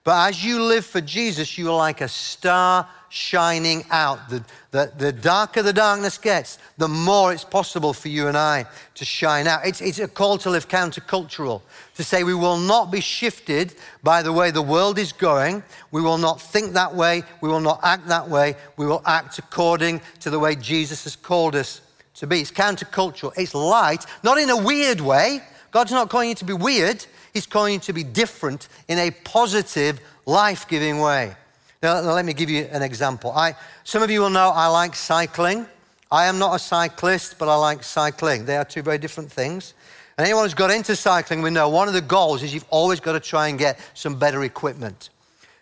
but 0.03 0.29
as 0.29 0.45
you 0.45 0.61
live 0.61 0.85
for 0.85 1.01
Jesus, 1.01 1.57
you 1.57 1.69
are 1.71 1.77
like 1.77 1.99
a 1.99 2.07
star 2.07 2.87
shining 3.09 3.85
out. 3.89 4.29
The, 4.29 4.43
the, 4.71 4.91
the 4.97 5.11
darker 5.11 5.63
the 5.63 5.73
darkness 5.73 6.17
gets, 6.17 6.59
the 6.77 6.87
more 6.87 7.33
it's 7.33 7.43
possible 7.43 7.91
for 7.91 8.09
you 8.09 8.27
and 8.27 8.37
I 8.37 8.65
to 8.95 9.05
shine 9.05 9.47
out. 9.47 9.65
It's, 9.65 9.81
it's 9.81 9.99
a 9.99 10.07
call 10.07 10.37
to 10.39 10.49
live 10.49 10.67
countercultural, 10.67 11.61
to 11.95 12.03
say 12.03 12.23
we 12.23 12.33
will 12.33 12.57
not 12.57 12.91
be 12.91 13.01
shifted 13.01 13.73
by 14.03 14.21
the 14.21 14.31
way 14.31 14.51
the 14.51 14.61
world 14.61 14.99
is 14.99 15.11
going. 15.11 15.63
We 15.91 16.01
will 16.01 16.17
not 16.17 16.39
think 16.39 16.73
that 16.73 16.93
way. 16.93 17.23
We 17.41 17.49
will 17.49 17.61
not 17.61 17.79
act 17.83 18.07
that 18.07 18.29
way. 18.29 18.55
We 18.77 18.85
will 18.85 19.01
act 19.05 19.39
according 19.39 20.01
to 20.19 20.29
the 20.29 20.39
way 20.39 20.55
Jesus 20.55 21.05
has 21.05 21.15
called 21.15 21.55
us 21.55 21.81
to 22.15 22.27
be. 22.27 22.41
It's 22.41 22.51
countercultural. 22.51 23.33
It's 23.37 23.55
light, 23.55 24.05
not 24.23 24.37
in 24.37 24.49
a 24.49 24.57
weird 24.57 25.01
way. 25.01 25.41
God's 25.71 25.91
not 25.91 26.09
calling 26.09 26.29
you 26.29 26.35
to 26.35 26.45
be 26.45 26.53
weird. 26.53 27.05
Calling 27.43 27.73
you 27.73 27.79
to 27.81 27.91
be 27.91 28.05
different 28.05 28.69
in 28.87 28.97
a 28.97 29.11
positive, 29.11 29.99
life 30.25 30.69
giving 30.69 30.99
way. 30.99 31.35
Now, 31.83 31.99
let 31.99 32.23
me 32.23 32.31
give 32.33 32.49
you 32.49 32.63
an 32.71 32.81
example. 32.81 33.31
I, 33.31 33.55
some 33.83 34.01
of 34.01 34.09
you 34.09 34.21
will 34.21 34.29
know 34.29 34.51
I 34.55 34.67
like 34.67 34.95
cycling. 34.95 35.65
I 36.09 36.27
am 36.27 36.39
not 36.39 36.55
a 36.55 36.59
cyclist, 36.59 37.37
but 37.37 37.49
I 37.49 37.55
like 37.55 37.83
cycling. 37.83 38.45
They 38.45 38.55
are 38.55 38.63
two 38.63 38.81
very 38.81 38.97
different 38.97 39.29
things. 39.29 39.73
And 40.17 40.25
anyone 40.25 40.45
who's 40.45 40.53
got 40.53 40.71
into 40.71 40.95
cycling 40.95 41.41
will 41.41 41.51
know 41.51 41.67
one 41.67 41.89
of 41.89 41.93
the 41.93 41.99
goals 41.99 42.41
is 42.41 42.53
you've 42.53 42.65
always 42.69 43.01
got 43.01 43.13
to 43.13 43.19
try 43.19 43.49
and 43.49 43.59
get 43.59 43.79
some 43.93 44.17
better 44.17 44.45
equipment. 44.45 45.09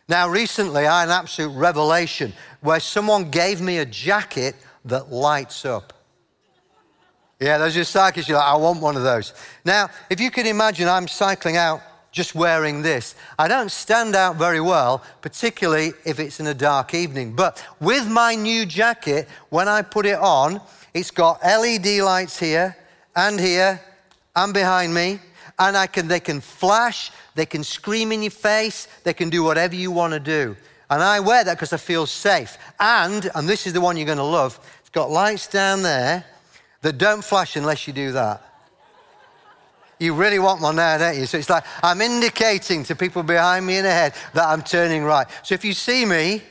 Now, 0.07 0.29
recently, 0.29 0.85
I 0.85 0.99
had 0.99 1.09
an 1.09 1.15
absolute 1.15 1.57
revelation 1.57 2.33
where 2.61 2.79
someone 2.79 3.31
gave 3.31 3.61
me 3.61 3.79
a 3.79 3.85
jacket 3.85 4.55
that 4.85 5.11
lights 5.11 5.65
up. 5.65 5.91
Yeah, 7.43 7.57
those 7.57 7.75
are 7.75 7.83
cyclists. 7.83 8.29
You're 8.29 8.37
like, 8.37 8.47
I 8.47 8.55
want 8.55 8.81
one 8.81 8.95
of 8.95 9.03
those. 9.03 9.33
Now, 9.65 9.89
if 10.09 10.21
you 10.21 10.31
can 10.31 10.47
imagine, 10.47 10.87
I'm 10.87 11.09
cycling 11.09 11.57
out 11.57 11.81
just 12.09 12.35
wearing 12.35 12.81
this. 12.81 13.15
I 13.37 13.49
don't 13.49 13.69
stand 13.69 14.15
out 14.15 14.37
very 14.37 14.61
well, 14.61 15.03
particularly 15.21 15.91
if 16.05 16.21
it's 16.21 16.39
in 16.39 16.47
a 16.47 16.53
dark 16.53 16.93
evening. 16.93 17.35
But 17.35 17.61
with 17.81 18.07
my 18.07 18.35
new 18.35 18.65
jacket, 18.65 19.27
when 19.49 19.67
I 19.67 19.81
put 19.81 20.05
it 20.05 20.19
on, 20.19 20.61
it's 20.93 21.11
got 21.11 21.43
LED 21.43 21.99
lights 22.01 22.39
here 22.39 22.77
and 23.13 23.37
here 23.37 23.81
and 24.37 24.53
behind 24.53 24.93
me. 24.93 25.19
And 25.59 25.75
I 25.75 25.87
can, 25.87 26.07
they 26.07 26.21
can 26.21 26.39
flash, 26.39 27.11
they 27.35 27.45
can 27.45 27.65
scream 27.65 28.13
in 28.13 28.21
your 28.21 28.31
face, 28.31 28.87
they 29.03 29.13
can 29.13 29.29
do 29.29 29.43
whatever 29.43 29.75
you 29.75 29.91
want 29.91 30.13
to 30.13 30.19
do. 30.19 30.55
And 30.89 31.03
I 31.03 31.19
wear 31.19 31.43
that 31.43 31.57
because 31.57 31.73
I 31.73 31.77
feel 31.77 32.05
safe. 32.05 32.57
And, 32.79 33.29
and 33.35 33.49
this 33.49 33.67
is 33.67 33.73
the 33.73 33.81
one 33.81 33.97
you're 33.97 34.05
going 34.05 34.17
to 34.17 34.23
love, 34.23 34.57
it's 34.79 34.89
got 34.89 35.11
lights 35.11 35.47
down 35.47 35.83
there 35.83 36.23
that 36.83 36.97
don't 36.97 37.23
flash 37.23 37.55
unless 37.55 37.87
you 37.87 37.93
do 37.93 38.11
that. 38.11 38.41
You 39.99 40.13
really 40.13 40.39
want 40.39 40.61
one 40.61 40.75
now, 40.75 40.97
don't 40.97 41.17
you? 41.17 41.25
So 41.25 41.37
it's 41.37 41.49
like 41.49 41.63
I'm 41.81 42.01
indicating 42.01 42.83
to 42.83 42.95
people 42.95 43.23
behind 43.23 43.65
me 43.65 43.77
and 43.77 43.87
ahead 43.87 44.13
that 44.33 44.47
I'm 44.47 44.61
turning 44.61 45.03
right. 45.03 45.25
So 45.43 45.55
if 45.55 45.63
you 45.63 45.73
see 45.73 46.05
me 46.05 46.41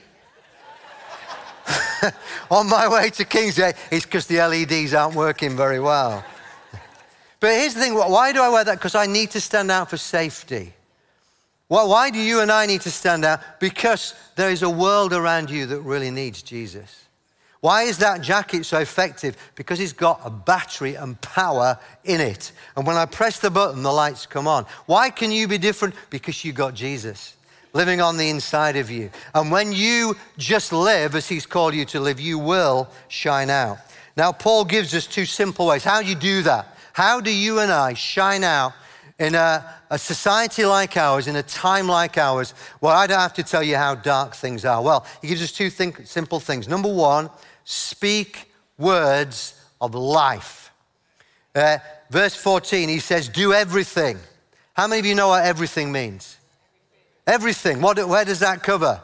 on 2.51 2.69
my 2.69 2.89
way 2.89 3.11
to 3.11 3.25
Kingsgate, 3.25 3.77
it's 3.91 4.07
because 4.07 4.27
the 4.27 4.39
LEDs 4.39 4.95
aren't 4.95 5.15
working 5.15 5.57
very 5.57 5.81
well. 5.81 6.25
But 7.41 7.51
here's 7.51 7.75
the 7.75 7.81
thing 7.81 7.95
why 7.95 8.33
do 8.33 8.41
I 8.43 8.49
wear 8.49 8.65
that? 8.65 8.79
Because 8.79 8.95
I 8.95 9.07
need 9.07 9.31
to 9.33 9.41
stand 9.41 9.71
out 9.71 9.91
for 9.91 9.99
safety. 9.99 10.73
Well, 11.69 11.89
why 11.89 12.11
do 12.11 12.19
you 12.19 12.41
and 12.41 12.51
I 12.51 12.67
need 12.67 12.83
to 12.83 12.91
stand 12.91 13.25
out? 13.25 13.41
Because 13.61 14.15
there 14.37 14.51
is 14.51 14.63
a 14.63 14.71
world 14.71 15.13
around 15.13 15.51
you 15.51 15.67
that 15.67 15.81
really 15.81 16.11
needs 16.11 16.43
Jesus. 16.43 17.03
Why 17.63 17.85
is 17.85 17.99
that 17.99 18.23
jacket 18.23 18.65
so 18.65 18.81
effective? 18.81 19.37
Because 19.55 19.79
it's 19.79 19.93
got 19.93 20.21
a 20.25 20.31
battery 20.31 20.97
and 20.97 21.19
power 21.21 21.79
in 22.03 22.21
it. 22.21 22.51
And 22.77 22.85
when 22.85 22.97
I 22.97 23.07
press 23.07 23.39
the 23.39 23.51
button, 23.51 23.85
the 23.85 23.93
lights 23.93 24.27
come 24.27 24.49
on. 24.49 24.67
Why 24.87 25.11
can 25.11 25.31
you 25.31 25.47
be 25.47 25.59
different? 25.59 25.95
Because 26.11 26.45
you 26.45 26.53
got 26.53 26.75
Jesus 26.75 27.37
living 27.73 28.01
on 28.01 28.17
the 28.17 28.29
inside 28.29 28.77
of 28.77 28.91
you. 28.91 29.11
And 29.33 29.53
when 29.53 29.73
you 29.73 30.17
just 30.39 30.73
live 30.73 31.15
as 31.15 31.29
he's 31.29 31.47
called 31.47 31.73
you 31.75 31.85
to 31.87 32.01
live, 32.01 32.19
you 32.19 32.37
will 32.37 32.89
shine 33.07 33.49
out. 33.49 33.79
Now, 34.17 34.33
Paul 34.33 34.65
gives 34.65 34.93
us 34.93 35.07
two 35.07 35.25
simple 35.25 35.67
ways. 35.67 35.85
How 35.85 36.03
do 36.03 36.09
you 36.09 36.17
do 36.17 36.43
that? 36.43 36.77
How 36.93 37.21
do 37.21 37.33
you 37.33 37.61
and 37.61 37.71
I 37.71 37.95
shine 37.95 38.43
out 38.43 38.73
in 39.21 39.37
a, 39.37 39.65
a, 39.89 39.99
society 39.99 40.65
like 40.65 40.97
ours, 40.97 41.29
in 41.29 41.37
a 41.37 41.45
time 41.45 41.87
like 41.87 42.19
ours? 42.19 42.55
Well, 42.81 42.93
I 42.93 43.07
don't 43.07 43.21
have 43.21 43.35
to 43.35 43.45
tell 43.45 43.63
you 43.63 43.77
how 43.77 43.95
dark 43.95 44.35
things 44.35 44.65
are. 44.65 44.83
Well, 44.83 45.07
he 45.23 45.29
gives 45.29 45.43
us 45.43 45.53
two 45.53 45.71
think, 45.71 46.09
simple 46.09 46.41
things. 46.41 46.67
Number 46.67 46.93
one, 46.93 47.31
speak 47.65 48.51
words 48.79 49.55
of 49.81 49.95
life. 49.95 50.71
Uh, 51.55 51.79
verse 52.11 52.35
14, 52.35 52.89
he 52.89 52.99
says, 52.99 53.29
Do 53.29 53.53
everything. 53.53 54.19
How 54.75 54.87
many 54.87 55.01
of 55.01 55.07
you 55.07 55.15
know 55.15 55.29
what 55.29 55.45
everything 55.45 55.93
means? 55.93 56.37
Everything. 57.27 57.81
What, 57.81 57.99
where 58.09 58.25
does 58.25 58.41
that 58.41 58.63
cover? 58.63 59.01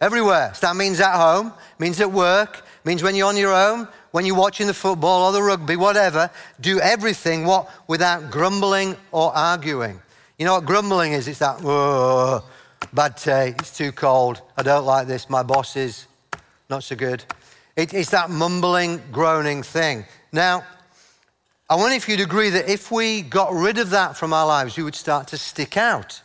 Everywhere. 0.00 0.52
So 0.54 0.68
that 0.68 0.76
means 0.76 1.00
at 1.00 1.16
home, 1.16 1.52
means 1.78 2.00
at 2.00 2.10
work, 2.10 2.64
means 2.84 3.02
when 3.02 3.14
you're 3.14 3.28
on 3.28 3.36
your 3.36 3.52
own, 3.52 3.88
when 4.12 4.24
you're 4.24 4.36
watching 4.36 4.66
the 4.66 4.74
football 4.74 5.26
or 5.28 5.32
the 5.32 5.42
rugby, 5.42 5.76
whatever. 5.76 6.30
Do 6.60 6.80
everything 6.80 7.44
what 7.44 7.70
without 7.86 8.30
grumbling 8.30 8.96
or 9.12 9.36
arguing. 9.36 10.00
You 10.38 10.46
know 10.46 10.54
what 10.54 10.64
grumbling 10.64 11.12
is? 11.12 11.28
It's 11.28 11.40
that 11.40 11.60
oh, 11.62 12.44
bad 12.92 13.16
day. 13.16 13.54
It's 13.58 13.76
too 13.76 13.92
cold. 13.92 14.40
I 14.56 14.62
don't 14.62 14.86
like 14.86 15.06
this. 15.06 15.28
My 15.28 15.42
boss 15.42 15.76
is 15.76 16.06
not 16.68 16.82
so 16.82 16.96
good. 16.96 17.24
It, 17.80 17.94
it's 17.94 18.10
that 18.10 18.28
mumbling, 18.28 19.00
groaning 19.10 19.62
thing. 19.62 20.04
Now, 20.32 20.64
I 21.70 21.76
wonder 21.76 21.96
if 21.96 22.10
you'd 22.10 22.20
agree 22.20 22.50
that 22.50 22.68
if 22.68 22.90
we 22.90 23.22
got 23.22 23.54
rid 23.54 23.78
of 23.78 23.88
that 23.88 24.18
from 24.18 24.34
our 24.34 24.46
lives, 24.46 24.76
we 24.76 24.82
would 24.82 24.94
start 24.94 25.28
to 25.28 25.38
stick 25.38 25.78
out. 25.78 26.20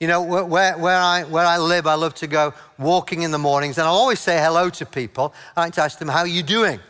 You 0.00 0.08
know, 0.08 0.22
where, 0.22 0.78
where, 0.78 0.96
I, 0.96 1.24
where 1.24 1.44
I 1.44 1.58
live, 1.58 1.86
I 1.86 1.92
love 1.92 2.14
to 2.14 2.26
go 2.26 2.54
walking 2.78 3.20
in 3.20 3.32
the 3.32 3.38
mornings, 3.38 3.76
and 3.76 3.86
I'll 3.86 3.92
always 3.92 4.18
say 4.18 4.38
hello 4.38 4.70
to 4.70 4.86
people. 4.86 5.34
I 5.54 5.64
like 5.64 5.74
to 5.74 5.82
ask 5.82 5.98
them, 5.98 6.08
How 6.08 6.20
are 6.20 6.26
you 6.26 6.42
doing? 6.42 6.80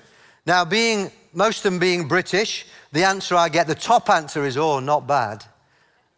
Now, 0.46 0.64
being 0.64 1.10
most 1.32 1.64
of 1.64 1.72
them 1.72 1.80
being 1.80 2.06
British, 2.06 2.66
the 2.92 3.02
answer 3.02 3.34
I 3.34 3.48
get, 3.48 3.66
the 3.66 3.74
top 3.74 4.08
answer 4.08 4.44
is, 4.44 4.56
Oh, 4.56 4.78
not 4.78 5.08
bad. 5.08 5.44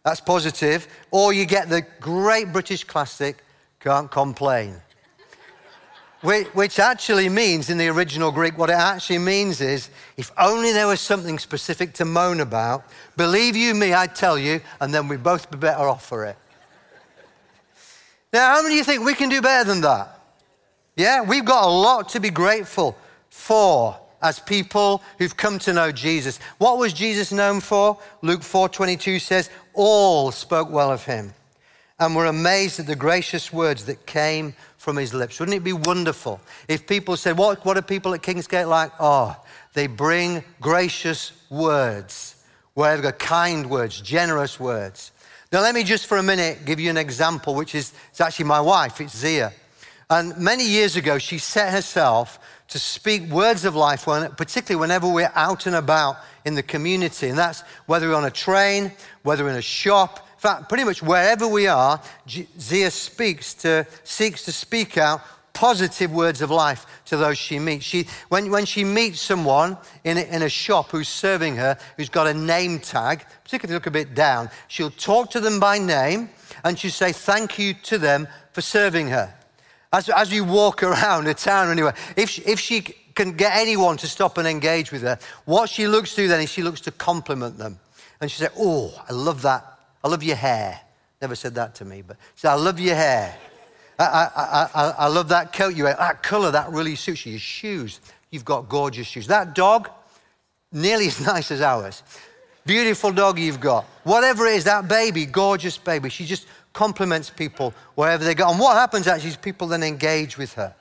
That's 0.05 0.21
positive. 0.21 0.87
Or 1.09 1.33
you 1.33 1.45
get 1.45 1.67
the 1.67 1.81
great 1.99 2.53
British 2.53 2.83
classic, 2.83 3.37
Can't 3.79 4.11
complain 4.11 4.81
which 6.21 6.79
actually 6.79 7.29
means 7.29 7.69
in 7.69 7.77
the 7.77 7.87
original 7.87 8.31
Greek, 8.31 8.57
what 8.57 8.69
it 8.69 8.73
actually 8.73 9.19
means 9.19 9.61
is 9.61 9.89
if 10.17 10.31
only 10.37 10.71
there 10.71 10.87
was 10.87 10.99
something 10.99 11.37
specific 11.37 11.93
to 11.93 12.05
moan 12.05 12.39
about, 12.39 12.83
believe 13.15 13.55
you 13.55 13.75
me, 13.75 13.93
I'd 13.93 14.15
tell 14.15 14.37
you, 14.37 14.61
and 14.81 14.93
then 14.93 15.07
we'd 15.07 15.23
both 15.23 15.51
be 15.51 15.57
better 15.57 15.87
off 15.87 16.05
for 16.05 16.25
it. 16.25 16.37
Now, 18.33 18.55
how 18.55 18.61
many 18.61 18.75
of 18.75 18.77
you 18.79 18.83
think 18.83 19.05
we 19.05 19.13
can 19.13 19.29
do 19.29 19.41
better 19.41 19.63
than 19.63 19.81
that? 19.81 20.19
Yeah, 20.95 21.21
we've 21.21 21.45
got 21.45 21.63
a 21.63 21.69
lot 21.69 22.09
to 22.09 22.19
be 22.19 22.31
grateful 22.31 22.97
for 23.29 23.97
as 24.21 24.39
people 24.39 25.03
who've 25.19 25.37
come 25.37 25.59
to 25.59 25.71
know 25.71 25.91
Jesus. 25.91 26.39
What 26.57 26.79
was 26.79 26.91
Jesus 26.91 27.31
known 27.31 27.61
for? 27.61 27.99
Luke 28.23 28.41
4:22 28.41 29.19
says, 29.19 29.49
"All 29.73 30.31
spoke 30.31 30.71
well 30.71 30.91
of 30.91 31.05
him 31.05 31.35
and 31.99 32.15
were 32.15 32.25
amazed 32.25 32.79
at 32.79 32.87
the 32.87 32.95
gracious 32.95 33.53
words 33.53 33.85
that 33.85 34.05
came 34.05 34.55
from 34.87 34.95
his 34.95 35.13
lips. 35.13 35.37
Wouldn't 35.37 35.57
it 35.57 35.65
be 35.65 35.73
wonderful 35.73 36.39
if 36.69 36.87
people 36.87 37.17
said, 37.17 37.37
What, 37.37 37.65
what 37.65 37.75
are 37.75 37.81
people 37.81 38.13
at 38.13 38.21
Kingsgate 38.21 38.69
like? 38.69 38.93
Oh, 39.01 39.35
they 39.73 39.85
bring 39.85 40.45
gracious 40.61 41.33
words, 41.49 42.41
got 42.73 43.19
kind 43.19 43.69
words, 43.69 43.99
generous 43.99 44.61
words. 44.61 45.11
Now, 45.51 45.59
let 45.59 45.75
me 45.75 45.83
just 45.83 46.05
for 46.05 46.15
a 46.19 46.23
minute 46.23 46.63
give 46.63 46.79
you 46.79 46.89
an 46.89 46.95
example, 46.95 47.53
which 47.53 47.75
is 47.75 47.91
it's 48.11 48.21
actually 48.21 48.45
my 48.45 48.61
wife, 48.61 49.01
it's 49.01 49.17
Zia. 49.17 49.51
And 50.09 50.37
many 50.37 50.63
years 50.65 50.95
ago, 50.95 51.17
she 51.17 51.37
set 51.37 51.73
herself 51.73 52.39
to 52.69 52.79
speak 52.79 53.23
words 53.29 53.65
of 53.65 53.75
life, 53.75 54.07
when, 54.07 54.31
particularly 54.35 54.79
whenever 54.79 55.09
we're 55.11 55.33
out 55.35 55.65
and 55.65 55.75
about 55.75 56.15
in 56.45 56.55
the 56.55 56.63
community. 56.63 57.27
And 57.27 57.37
that's 57.37 57.59
whether 57.87 58.07
we're 58.07 58.15
on 58.15 58.23
a 58.23 58.31
train, 58.31 58.93
whether 59.23 59.49
in 59.49 59.55
a 59.57 59.61
shop, 59.61 60.26
in 60.37 60.41
fact, 60.41 60.69
pretty 60.69 60.83
much 60.83 61.01
wherever 61.01 61.47
we 61.47 61.65
are, 61.65 61.99
Zia 62.29 62.91
speaks 62.91 63.55
to, 63.55 63.87
seeks 64.03 64.45
to 64.45 64.51
speak 64.51 64.95
out 64.95 65.21
positive 65.51 66.11
words 66.11 66.43
of 66.43 66.51
life 66.51 66.85
to 67.05 67.17
those 67.17 67.39
she 67.39 67.57
meets. 67.57 67.83
She, 67.83 68.05
when, 68.29 68.51
when 68.51 68.65
she 68.65 68.83
meets 68.83 69.19
someone 69.19 69.75
in 70.03 70.19
a, 70.19 70.21
in 70.21 70.43
a 70.43 70.49
shop 70.49 70.91
who's 70.91 71.09
serving 71.09 71.55
her, 71.55 71.75
who's 71.97 72.09
got 72.09 72.27
a 72.27 72.35
name 72.35 72.77
tag, 72.77 73.25
particularly 73.43 73.63
if 73.63 73.69
you 73.71 73.73
look 73.73 73.87
a 73.87 73.91
bit 73.91 74.13
down, 74.13 74.51
she'll 74.67 74.91
talk 74.91 75.31
to 75.31 75.39
them 75.39 75.59
by 75.59 75.79
name 75.79 76.29
and 76.63 76.77
she'll 76.77 76.91
say 76.91 77.11
thank 77.11 77.57
you 77.57 77.73
to 77.73 77.97
them 77.97 78.27
for 78.51 78.61
serving 78.61 79.07
her. 79.07 79.33
As, 79.91 80.07
as 80.09 80.31
you 80.31 80.43
walk 80.43 80.83
around 80.83 81.25
a 81.25 81.33
town 81.33 81.71
anywhere, 81.71 81.95
if 82.15 82.29
she, 82.29 82.43
if 82.43 82.59
she 82.59 82.81
can 82.81 83.31
get 83.31 83.55
anyone 83.55 83.97
to 83.97 84.07
stop 84.07 84.37
and 84.37 84.47
engage 84.47 84.91
with 84.91 85.01
her, 85.01 85.17
what 85.45 85.67
she 85.67 85.87
looks 85.87 86.13
to 86.13 86.27
then 86.27 86.41
is 86.41 86.51
she 86.51 86.61
looks 86.61 86.81
to 86.81 86.91
compliment 86.91 87.57
them. 87.57 87.79
And 88.21 88.29
she 88.29 88.37
said, 88.37 88.51
Oh, 88.55 88.93
I 89.09 89.13
love 89.13 89.41
that. 89.41 89.76
I 90.07 90.09
love 90.09 90.23
your 90.23 90.37
hair. 90.37 90.79
Never 91.21 91.35
said 91.35 91.55
that 91.55 91.75
to 91.75 91.85
me, 91.85 92.01
but 92.01 92.15
she 92.35 92.41
said, 92.41 92.51
I 92.51 92.55
love 92.55 92.79
your 92.79 92.95
hair. 92.95 93.37
I, 93.99 94.05
I, 94.05 94.69
I, 94.73 94.89
I 94.99 95.07
love 95.07 95.27
that 95.29 95.51
coat 95.51 95.75
you 95.75 95.83
wear. 95.83 95.95
That 95.95 96.23
color, 96.23 96.49
that 96.49 96.71
really 96.71 96.95
suits 96.95 97.25
you. 97.25 97.33
Your 97.33 97.39
shoes, 97.39 97.99
you've 98.31 98.45
got 98.45 98.69
gorgeous 98.69 99.05
shoes. 99.05 99.27
That 99.27 99.53
dog, 99.53 99.89
nearly 100.71 101.07
as 101.07 101.19
nice 101.25 101.51
as 101.51 101.59
ours. 101.59 102.03
Beautiful 102.65 103.11
dog 103.11 103.37
you've 103.37 103.59
got. 103.59 103.83
Whatever 104.05 104.45
it 104.45 104.55
is, 104.55 104.63
that 104.63 104.87
baby, 104.87 105.25
gorgeous 105.25 105.77
baby. 105.77 106.07
She 106.07 106.23
just 106.23 106.47
compliments 106.71 107.29
people 107.29 107.73
wherever 107.95 108.23
they 108.23 108.33
go. 108.33 108.49
And 108.49 108.59
what 108.59 108.77
happens 108.77 109.07
actually 109.07 109.31
is 109.31 109.37
people 109.37 109.67
then 109.67 109.83
engage 109.83 110.37
with 110.37 110.53
her. 110.53 110.73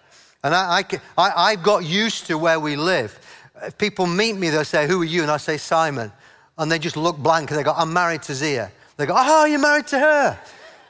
And 0.44 0.54
I, 0.54 0.84
I, 1.18 1.32
I, 1.36 1.56
got 1.56 1.84
used 1.84 2.26
to 2.26 2.38
where 2.38 2.60
we 2.60 2.76
live. 2.76 3.18
If 3.62 3.76
people 3.76 4.06
meet 4.06 4.36
me, 4.36 4.50
they'll 4.50 4.64
say, 4.64 4.86
Who 4.86 5.02
are 5.02 5.04
you? 5.04 5.22
And 5.22 5.32
I 5.32 5.38
say, 5.38 5.56
Simon. 5.56 6.12
And 6.56 6.70
they 6.70 6.78
just 6.78 6.96
look 6.96 7.16
blank 7.16 7.50
and 7.50 7.58
they 7.58 7.64
go, 7.64 7.72
I'm 7.72 7.92
married 7.92 8.22
to 8.22 8.34
Zia. 8.34 8.70
They 8.96 9.06
go, 9.06 9.14
Oh, 9.16 9.44
you're 9.44 9.58
married 9.58 9.86
to 9.88 9.98
her. 9.98 10.38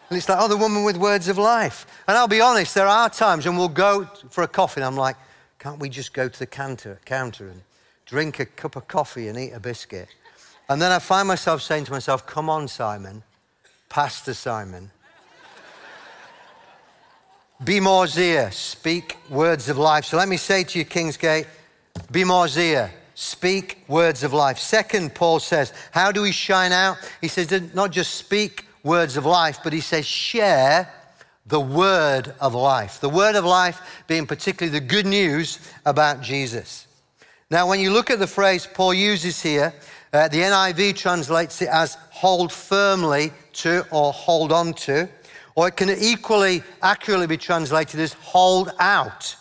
And 0.08 0.16
it's 0.16 0.28
like, 0.28 0.38
Oh, 0.40 0.48
the 0.48 0.56
woman 0.56 0.84
with 0.84 0.96
words 0.96 1.28
of 1.28 1.38
life. 1.38 1.86
And 2.06 2.16
I'll 2.16 2.28
be 2.28 2.40
honest, 2.40 2.74
there 2.74 2.86
are 2.86 3.10
times 3.10 3.46
when 3.46 3.56
we'll 3.56 3.68
go 3.68 4.08
for 4.30 4.42
a 4.44 4.48
coffee 4.48 4.80
and 4.80 4.86
I'm 4.86 4.96
like, 4.96 5.16
Can't 5.58 5.80
we 5.80 5.88
just 5.88 6.12
go 6.12 6.28
to 6.28 6.38
the 6.38 6.46
counter, 6.46 7.00
counter 7.04 7.48
and 7.48 7.62
drink 8.04 8.38
a 8.40 8.46
cup 8.46 8.76
of 8.76 8.86
coffee 8.88 9.28
and 9.28 9.38
eat 9.38 9.52
a 9.52 9.60
biscuit? 9.60 10.08
And 10.68 10.80
then 10.82 10.92
I 10.92 10.98
find 10.98 11.28
myself 11.28 11.62
saying 11.62 11.84
to 11.84 11.92
myself, 11.92 12.26
Come 12.26 12.48
on, 12.48 12.68
Simon, 12.68 13.22
Pastor 13.88 14.34
Simon. 14.34 14.90
Be 17.64 17.80
more 17.80 18.06
Zia, 18.06 18.52
speak 18.52 19.16
words 19.30 19.70
of 19.70 19.78
life. 19.78 20.04
So 20.04 20.18
let 20.18 20.28
me 20.28 20.36
say 20.36 20.62
to 20.64 20.78
you, 20.78 20.84
Kingsgate, 20.84 21.46
be 22.10 22.22
more 22.22 22.48
Zia, 22.48 22.90
speak 23.16 23.82
words 23.88 24.22
of 24.22 24.32
life. 24.32 24.58
Second, 24.58 25.16
Paul 25.16 25.40
says, 25.40 25.72
how 25.90 26.12
do 26.12 26.22
we 26.22 26.30
shine 26.30 26.70
out? 26.70 26.98
He 27.20 27.26
says, 27.26 27.50
not 27.74 27.90
just 27.90 28.14
speak 28.14 28.64
words 28.84 29.16
of 29.16 29.26
life, 29.26 29.58
but 29.64 29.72
he 29.72 29.80
says, 29.80 30.06
share 30.06 30.92
the 31.46 31.58
word 31.58 32.32
of 32.40 32.54
life. 32.54 33.00
The 33.00 33.08
word 33.08 33.34
of 33.34 33.44
life 33.44 34.04
being 34.06 34.26
particularly 34.26 34.78
the 34.78 34.86
good 34.86 35.06
news 35.06 35.58
about 35.84 36.20
Jesus. 36.20 36.86
Now, 37.50 37.68
when 37.68 37.80
you 37.80 37.90
look 37.90 38.10
at 38.10 38.20
the 38.20 38.26
phrase 38.28 38.68
Paul 38.72 38.94
uses 38.94 39.42
here, 39.42 39.74
uh, 40.12 40.28
the 40.28 40.38
NIV 40.38 40.94
translates 40.94 41.60
it 41.60 41.68
as 41.68 41.96
hold 42.10 42.52
firmly 42.52 43.32
to 43.54 43.84
or 43.90 44.12
hold 44.12 44.52
on 44.52 44.72
to 44.74 45.08
or 45.56 45.68
it 45.68 45.76
can 45.76 45.90
equally 45.90 46.62
accurately 46.82 47.26
be 47.26 47.38
translated 47.38 47.98
as 47.98 48.12
hold 48.12 48.70
out. 48.78 49.34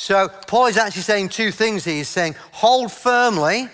So 0.00 0.28
Paul 0.28 0.64
is 0.64 0.78
actually 0.78 1.02
saying 1.02 1.28
two 1.28 1.50
things 1.50 1.84
here. 1.84 1.96
He's 1.96 2.08
saying 2.08 2.34
hold 2.52 2.90
firmly 2.90 3.68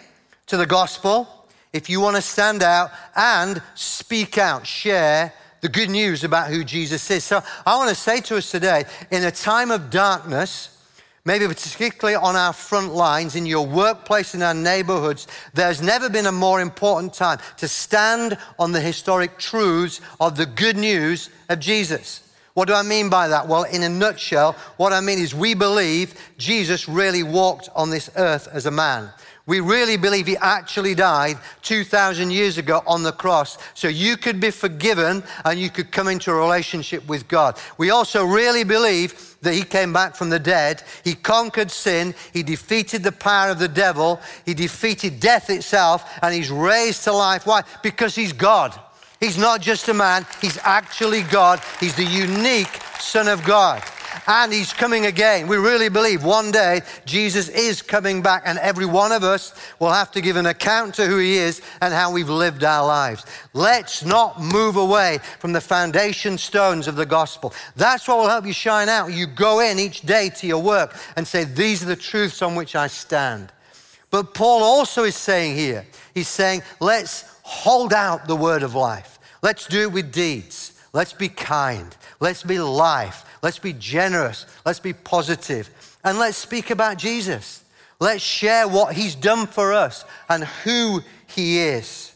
to 0.46 0.56
the 0.56 0.66
gospel 0.66 1.28
if 1.72 1.88
you 1.88 2.00
want 2.00 2.16
to 2.16 2.20
stand 2.20 2.64
out 2.64 2.90
and 3.14 3.62
speak 3.76 4.36
out, 4.36 4.66
share 4.66 5.32
the 5.60 5.68
good 5.68 5.88
news 5.88 6.24
about 6.24 6.50
who 6.50 6.64
Jesus 6.64 7.08
is. 7.12 7.22
So 7.22 7.44
I 7.64 7.76
want 7.76 7.90
to 7.90 7.94
say 7.94 8.20
to 8.22 8.38
us 8.38 8.50
today, 8.50 8.86
in 9.12 9.22
a 9.22 9.30
time 9.30 9.70
of 9.70 9.88
darkness, 9.88 10.76
maybe 11.24 11.46
particularly 11.46 12.16
on 12.16 12.34
our 12.34 12.52
front 12.52 12.92
lines, 12.92 13.36
in 13.36 13.46
your 13.46 13.64
workplace, 13.64 14.34
in 14.34 14.42
our 14.42 14.52
neighborhoods, 14.52 15.28
there's 15.54 15.80
never 15.80 16.10
been 16.10 16.26
a 16.26 16.32
more 16.32 16.60
important 16.60 17.14
time 17.14 17.38
to 17.58 17.68
stand 17.68 18.36
on 18.58 18.72
the 18.72 18.80
historic 18.80 19.38
truths 19.38 20.00
of 20.18 20.36
the 20.36 20.46
good 20.46 20.76
news 20.76 21.30
of 21.48 21.60
Jesus. 21.60 22.25
What 22.56 22.68
do 22.68 22.74
I 22.74 22.80
mean 22.80 23.10
by 23.10 23.28
that? 23.28 23.48
Well, 23.48 23.64
in 23.64 23.82
a 23.82 23.88
nutshell, 23.90 24.56
what 24.78 24.94
I 24.94 25.02
mean 25.02 25.18
is 25.18 25.34
we 25.34 25.52
believe 25.52 26.14
Jesus 26.38 26.88
really 26.88 27.22
walked 27.22 27.68
on 27.76 27.90
this 27.90 28.08
earth 28.16 28.48
as 28.50 28.64
a 28.64 28.70
man. 28.70 29.10
We 29.44 29.60
really 29.60 29.98
believe 29.98 30.26
he 30.26 30.38
actually 30.38 30.94
died 30.94 31.36
2,000 31.60 32.30
years 32.30 32.56
ago 32.56 32.82
on 32.86 33.02
the 33.02 33.12
cross 33.12 33.58
so 33.74 33.88
you 33.88 34.16
could 34.16 34.40
be 34.40 34.50
forgiven 34.50 35.22
and 35.44 35.60
you 35.60 35.68
could 35.68 35.92
come 35.92 36.08
into 36.08 36.30
a 36.30 36.34
relationship 36.34 37.06
with 37.06 37.28
God. 37.28 37.60
We 37.76 37.90
also 37.90 38.24
really 38.24 38.64
believe 38.64 39.36
that 39.42 39.52
he 39.52 39.62
came 39.62 39.92
back 39.92 40.16
from 40.16 40.30
the 40.30 40.38
dead. 40.38 40.82
He 41.04 41.14
conquered 41.14 41.70
sin. 41.70 42.14
He 42.32 42.42
defeated 42.42 43.02
the 43.02 43.12
power 43.12 43.50
of 43.50 43.58
the 43.58 43.68
devil. 43.68 44.18
He 44.46 44.54
defeated 44.54 45.20
death 45.20 45.50
itself 45.50 46.10
and 46.22 46.34
he's 46.34 46.50
raised 46.50 47.04
to 47.04 47.12
life. 47.12 47.46
Why? 47.46 47.64
Because 47.82 48.14
he's 48.14 48.32
God. 48.32 48.80
He's 49.20 49.38
not 49.38 49.60
just 49.60 49.88
a 49.88 49.94
man, 49.94 50.26
he's 50.40 50.58
actually 50.62 51.22
God. 51.22 51.60
He's 51.80 51.94
the 51.94 52.04
unique 52.04 52.80
Son 52.98 53.28
of 53.28 53.44
God 53.44 53.82
and 54.26 54.52
he's 54.52 54.72
coming 54.72 55.06
again. 55.06 55.46
We 55.46 55.56
really 55.56 55.88
believe 55.88 56.24
one 56.24 56.50
day 56.50 56.82
Jesus 57.04 57.48
is 57.48 57.82
coming 57.82 58.22
back, 58.22 58.42
and 58.44 58.58
every 58.58 58.86
one 58.86 59.12
of 59.12 59.22
us 59.22 59.54
will 59.78 59.92
have 59.92 60.10
to 60.12 60.20
give 60.20 60.36
an 60.36 60.46
account 60.46 60.94
to 60.94 61.06
who 61.06 61.18
he 61.18 61.36
is 61.36 61.62
and 61.80 61.92
how 61.92 62.12
we've 62.12 62.28
lived 62.28 62.64
our 62.64 62.86
lives. 62.86 63.24
Let's 63.52 64.04
not 64.04 64.40
move 64.40 64.76
away 64.76 65.18
from 65.38 65.52
the 65.52 65.60
foundation 65.60 66.38
stones 66.38 66.88
of 66.88 66.96
the 66.96 67.06
gospel. 67.06 67.52
That's 67.76 68.08
what 68.08 68.18
will 68.18 68.28
help 68.28 68.46
you 68.46 68.52
shine 68.52 68.88
out. 68.88 69.12
You 69.12 69.26
go 69.26 69.60
in 69.60 69.78
each 69.78 70.02
day 70.02 70.30
to 70.30 70.46
your 70.46 70.62
work 70.62 70.96
and 71.16 71.26
say, 71.26 71.44
These 71.44 71.82
are 71.82 71.86
the 71.86 71.96
truths 71.96 72.42
on 72.42 72.54
which 72.54 72.74
I 72.74 72.86
stand. 72.86 73.52
But 74.10 74.34
Paul 74.34 74.62
also 74.62 75.04
is 75.04 75.16
saying 75.16 75.56
here, 75.56 75.86
he's 76.14 76.28
saying, 76.28 76.62
Let's 76.80 77.35
hold 77.46 77.92
out 77.92 78.26
the 78.26 78.34
word 78.34 78.64
of 78.64 78.74
life. 78.74 79.20
Let's 79.40 79.66
do 79.66 79.82
it 79.82 79.92
with 79.92 80.10
deeds. 80.12 80.72
Let's 80.92 81.12
be 81.12 81.28
kind. 81.28 81.96
Let's 82.18 82.42
be 82.42 82.58
life. 82.58 83.24
Let's 83.40 83.60
be 83.60 83.72
generous. 83.72 84.46
Let's 84.64 84.80
be 84.80 84.92
positive. 84.92 85.70
And 86.02 86.18
let's 86.18 86.36
speak 86.36 86.70
about 86.70 86.98
Jesus. 86.98 87.62
Let's 88.00 88.22
share 88.22 88.66
what 88.66 88.96
he's 88.96 89.14
done 89.14 89.46
for 89.46 89.72
us 89.72 90.04
and 90.28 90.42
who 90.64 91.02
he 91.28 91.60
is. 91.60 92.12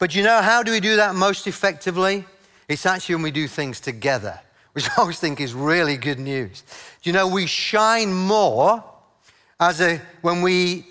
But 0.00 0.16
you 0.16 0.24
know, 0.24 0.42
how 0.42 0.64
do 0.64 0.72
we 0.72 0.80
do 0.80 0.96
that 0.96 1.14
most 1.14 1.46
effectively? 1.46 2.24
It's 2.68 2.84
actually 2.84 3.14
when 3.14 3.24
we 3.24 3.30
do 3.30 3.46
things 3.46 3.78
together, 3.78 4.40
which 4.72 4.88
I 4.90 4.94
always 4.98 5.20
think 5.20 5.40
is 5.40 5.54
really 5.54 5.96
good 5.96 6.18
news. 6.18 6.64
You 7.04 7.12
know, 7.12 7.28
we 7.28 7.46
shine 7.46 8.12
more 8.12 8.82
as 9.60 9.80
a, 9.80 10.00
when 10.22 10.42
we 10.42 10.84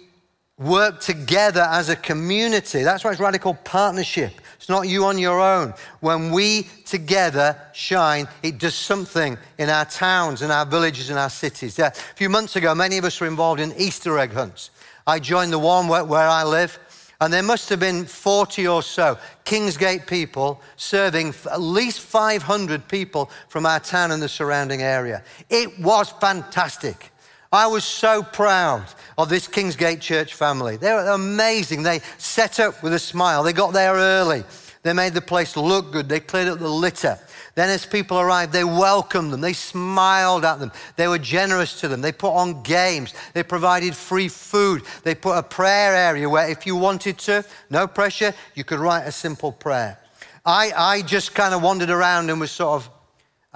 work 0.57 0.99
together 0.99 1.67
as 1.69 1.89
a 1.89 1.95
community. 1.95 2.81
That's 2.83 3.03
why 3.03 3.11
it's 3.11 3.19
radical 3.19 3.53
partnership. 3.53 4.33
It's 4.55 4.69
not 4.69 4.87
you 4.87 5.05
on 5.05 5.19
your 5.19 5.39
own. 5.39 5.73
When 5.99 6.31
we 6.31 6.63
together 6.85 7.55
shine, 7.73 8.27
it 8.41 8.57
does 8.57 8.73
something 8.73 9.37
in 9.59 9.69
our 9.69 9.85
towns 9.85 10.41
and 10.41 10.51
our 10.51 10.65
villages 10.65 11.11
and 11.11 11.19
our 11.19 11.29
cities. 11.29 11.77
Yeah. 11.77 11.87
A 11.87 12.15
few 12.15 12.29
months 12.29 12.55
ago, 12.55 12.73
many 12.73 12.97
of 12.97 13.05
us 13.05 13.21
were 13.21 13.27
involved 13.27 13.61
in 13.61 13.71
Easter 13.77 14.17
egg 14.17 14.33
hunts. 14.33 14.71
I 15.05 15.19
joined 15.19 15.53
the 15.53 15.59
one 15.59 15.87
where, 15.87 16.03
where 16.03 16.27
I 16.27 16.43
live. 16.43 16.79
And 17.19 17.33
there 17.33 17.43
must 17.43 17.69
have 17.69 17.79
been 17.79 18.05
40 18.05 18.67
or 18.67 18.83
so 18.83 19.17
Kingsgate 19.43 20.05
people 20.05 20.61
serving 20.75 21.33
at 21.51 21.61
least 21.61 21.99
500 22.01 22.87
people 22.87 23.31
from 23.47 23.65
our 23.65 23.79
town 23.79 24.11
and 24.11 24.21
the 24.21 24.29
surrounding 24.29 24.83
area. 24.83 25.23
It 25.49 25.79
was 25.79 26.11
fantastic. 26.11 27.11
I 27.51 27.67
was 27.67 27.85
so 27.85 28.23
proud 28.23 28.85
of 29.17 29.29
this 29.29 29.47
Kingsgate 29.47 30.01
Church 30.01 30.33
family. 30.33 30.77
They're 30.77 31.11
amazing. 31.11 31.83
They 31.83 32.01
set 32.17 32.59
up 32.59 32.83
with 32.83 32.93
a 32.93 32.99
smile. 32.99 33.43
They 33.43 33.53
got 33.53 33.73
there 33.73 33.93
early. 33.93 34.43
They 34.83 34.93
made 34.93 35.13
the 35.13 35.21
place 35.21 35.57
look 35.57 35.91
good. 35.91 36.09
They 36.09 36.19
cleared 36.19 36.49
up 36.49 36.59
the 36.59 36.69
litter. 36.69 37.17
Then, 37.55 37.69
as 37.69 37.85
people 37.85 38.19
arrived, 38.19 38.53
they 38.53 38.63
welcomed 38.63 39.33
them. 39.33 39.41
They 39.41 39.53
smiled 39.53 40.45
at 40.45 40.59
them. 40.59 40.71
They 40.95 41.07
were 41.07 41.17
generous 41.17 41.79
to 41.79 41.87
them. 41.87 42.01
They 42.01 42.11
put 42.11 42.33
on 42.33 42.61
games. 42.61 43.13
They 43.33 43.43
provided 43.43 43.95
free 43.95 44.27
food. 44.27 44.83
They 45.03 45.15
put 45.15 45.37
a 45.37 45.43
prayer 45.43 45.95
area 45.95 46.29
where, 46.29 46.49
if 46.49 46.67
you 46.67 46.75
wanted 46.75 47.17
to, 47.19 47.43
no 47.69 47.87
pressure, 47.87 48.33
you 48.53 48.63
could 48.63 48.79
write 48.79 49.07
a 49.07 49.11
simple 49.11 49.51
prayer. 49.51 49.97
I, 50.45 50.71
I 50.75 51.01
just 51.01 51.33
kind 51.33 51.53
of 51.53 51.63
wandered 51.63 51.89
around 51.89 52.29
and 52.29 52.39
was 52.39 52.51
sort 52.51 52.81
of 52.81 52.89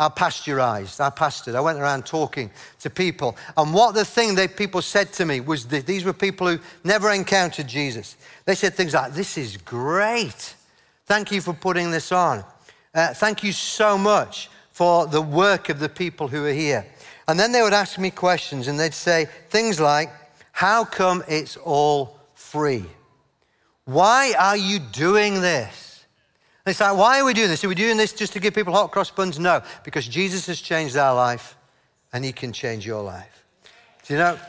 I 0.02 0.10
pasteurized, 0.10 1.00
I 1.00 1.12
pastored. 1.12 1.54
I 1.54 1.62
went 1.62 1.78
around 1.78 2.08
talking 2.08 2.50
to 2.80 2.90
people. 2.90 3.38
And 3.56 3.72
what 3.72 3.94
the 3.94 4.04
thing 4.04 4.34
that 4.34 4.58
people 4.58 4.82
said 4.82 5.14
to 5.14 5.26
me 5.26 5.42
was 5.42 5.68
that 5.68 5.86
these 5.86 6.04
were 6.04 6.12
people 6.12 6.48
who 6.48 6.58
never 6.84 7.12
encountered 7.12 7.68
Jesus. 7.68 8.18
They 8.46 8.56
said 8.56 8.74
things 8.74 8.96
like, 8.96 9.14
This 9.14 9.38
is 9.38 9.58
great. 9.58 10.56
Thank 11.06 11.32
you 11.32 11.40
for 11.40 11.54
putting 11.54 11.92
this 11.92 12.12
on. 12.12 12.44
Uh, 12.96 13.14
thank 13.14 13.44
you 13.44 13.52
so 13.52 13.96
much 13.96 14.50
for 14.72 15.06
the 15.06 15.22
work 15.22 15.70
of 15.70 15.78
the 15.78 15.90
people 15.90 16.28
who 16.28 16.48
are 16.48 16.52
here. 16.52 16.84
And 17.28 17.40
then 17.40 17.52
they 17.52 17.62
would 17.62 17.72
ask 17.72 18.00
me 18.00 18.10
questions 18.10 18.68
and 18.68 18.80
they'd 18.80 18.96
say 18.96 19.28
things 19.52 19.80
like, 19.80 20.10
How 20.52 20.84
come 20.84 21.24
it's 21.28 21.58
all 21.58 22.18
free? 22.34 22.86
Why 23.86 24.34
are 24.40 24.58
you 24.58 24.80
doing 24.80 25.42
this? 25.42 25.91
It's 26.66 26.80
like, 26.80 26.96
Why 26.96 27.20
are 27.20 27.26
we 27.26 27.34
doing 27.34 27.50
this? 27.50 27.64
Are 27.64 27.70
we 27.70 27.76
doing 27.76 27.98
this 27.98 28.14
just 28.14 28.34
to 28.34 28.40
give 28.40 28.54
people 28.54 28.74
hot 28.74 28.92
cross 28.92 29.10
buns? 29.10 29.40
No, 29.40 29.62
because 29.84 30.08
Jesus 30.08 30.46
has 30.48 30.62
changed 30.62 30.96
our 30.98 31.16
life 31.16 31.56
and 32.14 32.24
he 32.24 32.32
can 32.32 32.54
change 32.54 32.86
your 32.86 33.02
life. 33.04 33.46
Do 34.06 34.14
you 34.14 34.20
know? 34.20 34.40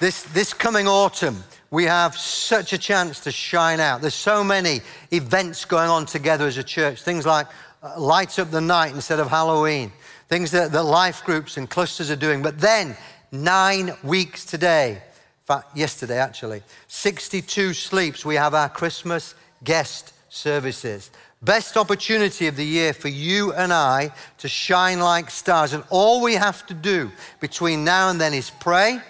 This, 0.00 0.22
this 0.22 0.54
coming 0.54 0.86
autumn, 0.86 1.42
we 1.72 1.82
have 1.82 2.16
such 2.16 2.72
a 2.72 2.78
chance 2.78 3.18
to 3.20 3.32
shine 3.32 3.80
out. 3.80 4.00
There's 4.00 4.14
so 4.14 4.44
many 4.44 4.80
events 5.10 5.64
going 5.64 5.90
on 5.90 6.06
together 6.06 6.46
as 6.46 6.56
a 6.56 6.62
church. 6.62 7.02
Things 7.02 7.26
like 7.26 7.48
uh, 7.82 7.98
light 7.98 8.38
up 8.38 8.52
the 8.52 8.60
night 8.60 8.94
instead 8.94 9.18
of 9.18 9.28
Halloween, 9.28 9.90
things 10.28 10.52
that, 10.52 10.70
that 10.70 10.84
life 10.84 11.24
groups 11.24 11.56
and 11.56 11.68
clusters 11.68 12.12
are 12.12 12.16
doing. 12.16 12.42
But 12.42 12.60
then, 12.60 12.96
nine 13.32 13.92
weeks 14.04 14.44
today, 14.44 15.02
fact, 15.48 15.76
yesterday 15.76 16.18
actually, 16.18 16.62
62 16.88 17.72
sleeps, 17.72 18.24
we 18.24 18.34
have 18.34 18.54
our 18.54 18.68
Christmas 18.68 19.34
guest 19.64 20.12
services. 20.28 21.10
Best 21.40 21.76
opportunity 21.76 22.48
of 22.48 22.56
the 22.56 22.66
year 22.66 22.92
for 22.92 23.08
you 23.08 23.52
and 23.54 23.72
I 23.72 24.10
to 24.38 24.48
shine 24.48 25.00
like 25.00 25.30
stars. 25.30 25.72
And 25.72 25.84
all 25.88 26.22
we 26.22 26.34
have 26.34 26.66
to 26.66 26.74
do 26.74 27.10
between 27.40 27.84
now 27.84 28.10
and 28.10 28.20
then 28.20 28.34
is 28.34 28.50
pray 28.50 29.00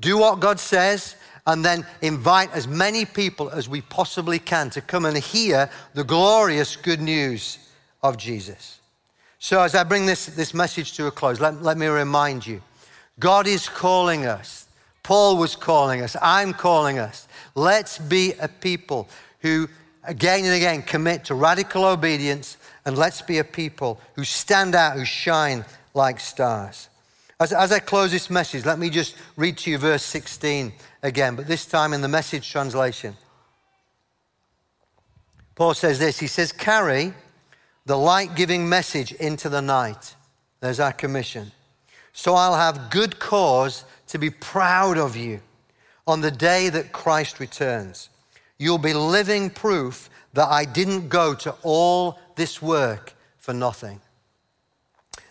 do 0.00 0.18
what 0.18 0.40
God 0.40 0.58
says, 0.58 1.16
and 1.46 1.64
then 1.64 1.86
invite 2.02 2.52
as 2.52 2.66
many 2.66 3.04
people 3.04 3.50
as 3.50 3.68
we 3.68 3.80
possibly 3.80 4.38
can 4.38 4.70
to 4.70 4.80
come 4.80 5.04
and 5.04 5.16
hear 5.16 5.70
the 5.92 6.04
glorious 6.04 6.76
good 6.76 7.00
news 7.00 7.58
of 8.02 8.16
Jesus. 8.16 8.80
So, 9.38 9.60
as 9.60 9.74
I 9.74 9.84
bring 9.84 10.06
this, 10.06 10.26
this 10.26 10.54
message 10.54 10.94
to 10.96 11.06
a 11.06 11.10
close, 11.10 11.40
let, 11.40 11.62
let 11.62 11.76
me 11.76 11.86
remind 11.86 12.46
you 12.46 12.62
God 13.18 13.46
is 13.46 13.68
calling 13.68 14.26
us. 14.26 14.63
Paul 15.04 15.36
was 15.36 15.54
calling 15.54 16.00
us. 16.00 16.16
I'm 16.20 16.52
calling 16.52 16.98
us. 16.98 17.28
Let's 17.54 17.98
be 17.98 18.32
a 18.40 18.48
people 18.48 19.08
who, 19.40 19.68
again 20.02 20.44
and 20.44 20.54
again, 20.54 20.82
commit 20.82 21.26
to 21.26 21.34
radical 21.34 21.84
obedience, 21.84 22.56
and 22.84 22.98
let's 22.98 23.22
be 23.22 23.38
a 23.38 23.44
people 23.44 24.00
who 24.16 24.24
stand 24.24 24.74
out, 24.74 24.96
who 24.96 25.04
shine 25.04 25.64
like 25.92 26.18
stars. 26.18 26.88
As, 27.38 27.52
as 27.52 27.70
I 27.70 27.80
close 27.80 28.10
this 28.10 28.30
message, 28.30 28.64
let 28.64 28.78
me 28.78 28.88
just 28.88 29.14
read 29.36 29.58
to 29.58 29.70
you 29.70 29.78
verse 29.78 30.02
16 30.04 30.72
again, 31.02 31.36
but 31.36 31.46
this 31.46 31.66
time 31.66 31.92
in 31.92 32.00
the 32.00 32.08
message 32.08 32.50
translation. 32.50 33.14
Paul 35.54 35.74
says 35.74 35.98
this 35.98 36.18
He 36.18 36.26
says, 36.26 36.50
Carry 36.50 37.12
the 37.84 37.98
light 37.98 38.34
giving 38.34 38.68
message 38.68 39.12
into 39.12 39.50
the 39.50 39.60
night. 39.60 40.14
There's 40.60 40.80
our 40.80 40.92
commission. 40.92 41.52
So 42.14 42.36
I'll 42.36 42.54
have 42.54 42.90
good 42.90 43.18
cause 43.18 43.84
to 44.06 44.18
be 44.18 44.30
proud 44.30 44.96
of 44.96 45.16
you 45.16 45.40
on 46.06 46.20
the 46.20 46.30
day 46.30 46.68
that 46.70 46.92
Christ 46.92 47.40
returns. 47.40 48.08
You'll 48.56 48.78
be 48.78 48.94
living 48.94 49.50
proof 49.50 50.08
that 50.32 50.48
I 50.48 50.64
didn't 50.64 51.08
go 51.08 51.34
to 51.34 51.54
all 51.62 52.18
this 52.36 52.62
work 52.62 53.14
for 53.38 53.52
nothing. 53.52 54.00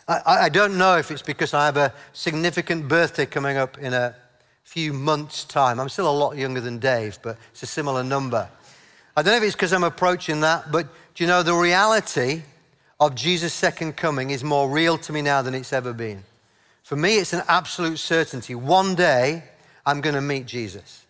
I, 0.08 0.22
I 0.26 0.50
don't 0.50 0.78
know 0.78 0.98
if 0.98 1.10
it's 1.10 1.22
because 1.22 1.54
I 1.54 1.66
have 1.66 1.78
a 1.78 1.94
significant 2.12 2.90
birthday 2.90 3.26
coming 3.26 3.56
up 3.56 3.78
in 3.78 3.94
a 3.94 4.14
few 4.66 4.92
months' 4.92 5.46
time. 5.46 5.80
I'm 5.80 5.88
still 5.88 6.10
a 6.10 6.12
lot 6.12 6.36
younger 6.36 6.60
than 6.60 6.80
Dave, 6.80 7.18
but 7.22 7.38
it's 7.52 7.64
a 7.64 7.68
similar 7.68 8.04
number. 8.04 8.50
I 9.16 9.22
don't 9.22 9.32
know 9.32 9.38
if 9.38 9.44
it's 9.44 9.56
because 9.56 9.72
I'm 9.72 9.86
approaching 9.86 10.42
that, 10.42 10.70
but 10.70 10.88
do 11.16 11.24
you 11.24 11.30
know 11.30 11.44
the 11.44 11.54
reality 11.54 12.42
of 13.00 13.16
Jesus' 13.16 13.54
second 13.54 13.96
coming 13.96 14.32
is 14.32 14.44
more 14.44 14.70
real 14.70 14.98
to 14.98 15.14
me 15.14 15.22
now 15.22 15.42
than 15.42 15.56
it's 15.56 15.72
ever 15.72 15.94
been? 15.94 16.24
For 16.94 16.98
me, 16.98 17.18
it's 17.18 17.34
an 17.34 17.42
absolute 17.48 17.98
certainty. 17.98 18.54
One 18.54 18.94
day, 18.94 19.46
I'm 19.84 20.00
going 20.00 20.14
to 20.14 20.22
meet 20.22 20.46
Jesus. 20.46 21.08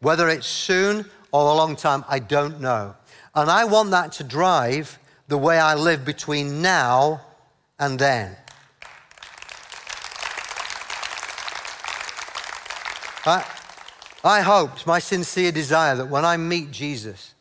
Whether 0.00 0.28
it's 0.28 0.48
soon 0.48 1.08
or 1.30 1.52
a 1.52 1.54
long 1.54 1.76
time, 1.76 2.04
I 2.08 2.18
don't 2.18 2.60
know. 2.60 2.96
And 3.36 3.48
I 3.48 3.62
want 3.62 3.92
that 3.92 4.10
to 4.14 4.24
drive 4.24 4.98
the 5.28 5.38
way 5.38 5.56
I 5.56 5.76
live 5.76 6.04
between 6.04 6.62
now 6.62 7.20
and 7.78 7.96
then. 7.96 8.34
I, 13.24 13.46
I 14.24 14.40
hope, 14.40 14.72
it's 14.72 14.84
my 14.84 14.98
sincere 14.98 15.52
desire 15.52 15.94
that 15.94 16.08
when 16.08 16.24
I 16.24 16.38
meet 16.38 16.72
Jesus 16.72 17.34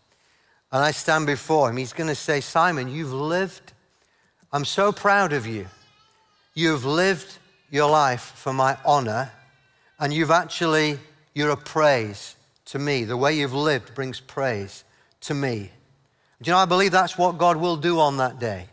and 0.72 0.84
I 0.84 0.92
stand 0.92 1.26
before 1.26 1.72
him, 1.72 1.78
he's 1.78 1.94
going 1.94 2.10
to 2.10 2.14
say, 2.14 2.40
Simon, 2.40 2.88
you've 2.88 3.14
lived. 3.14 3.74
I'm 4.54 4.64
so 4.64 4.92
proud 4.92 5.34
of 5.34 5.48
you. 5.48 5.66
You've 6.54 6.86
lived 6.86 7.39
your 7.72 7.90
life 7.90 8.34
for 8.36 8.54
my 8.54 8.78
honor, 8.86 9.32
and 10.00 10.14
you've 10.14 10.32
actually, 10.32 11.00
you're 11.34 11.52
a 11.52 11.58
praise 11.58 12.36
to 12.66 12.80
me. 12.80 13.04
The 13.04 13.18
way 13.18 13.38
you've 13.38 13.54
lived 13.54 13.94
brings 13.96 14.20
praise 14.20 14.84
to 15.22 15.34
me. 15.34 15.72
Do 16.42 16.50
you 16.50 16.54
know, 16.54 16.60
I 16.60 16.66
believe 16.66 16.92
that's 16.92 17.18
what 17.18 17.38
God 17.38 17.58
will 17.58 17.78
do 17.78 18.00
on 18.00 18.18
that 18.18 18.40
day. 18.40 18.68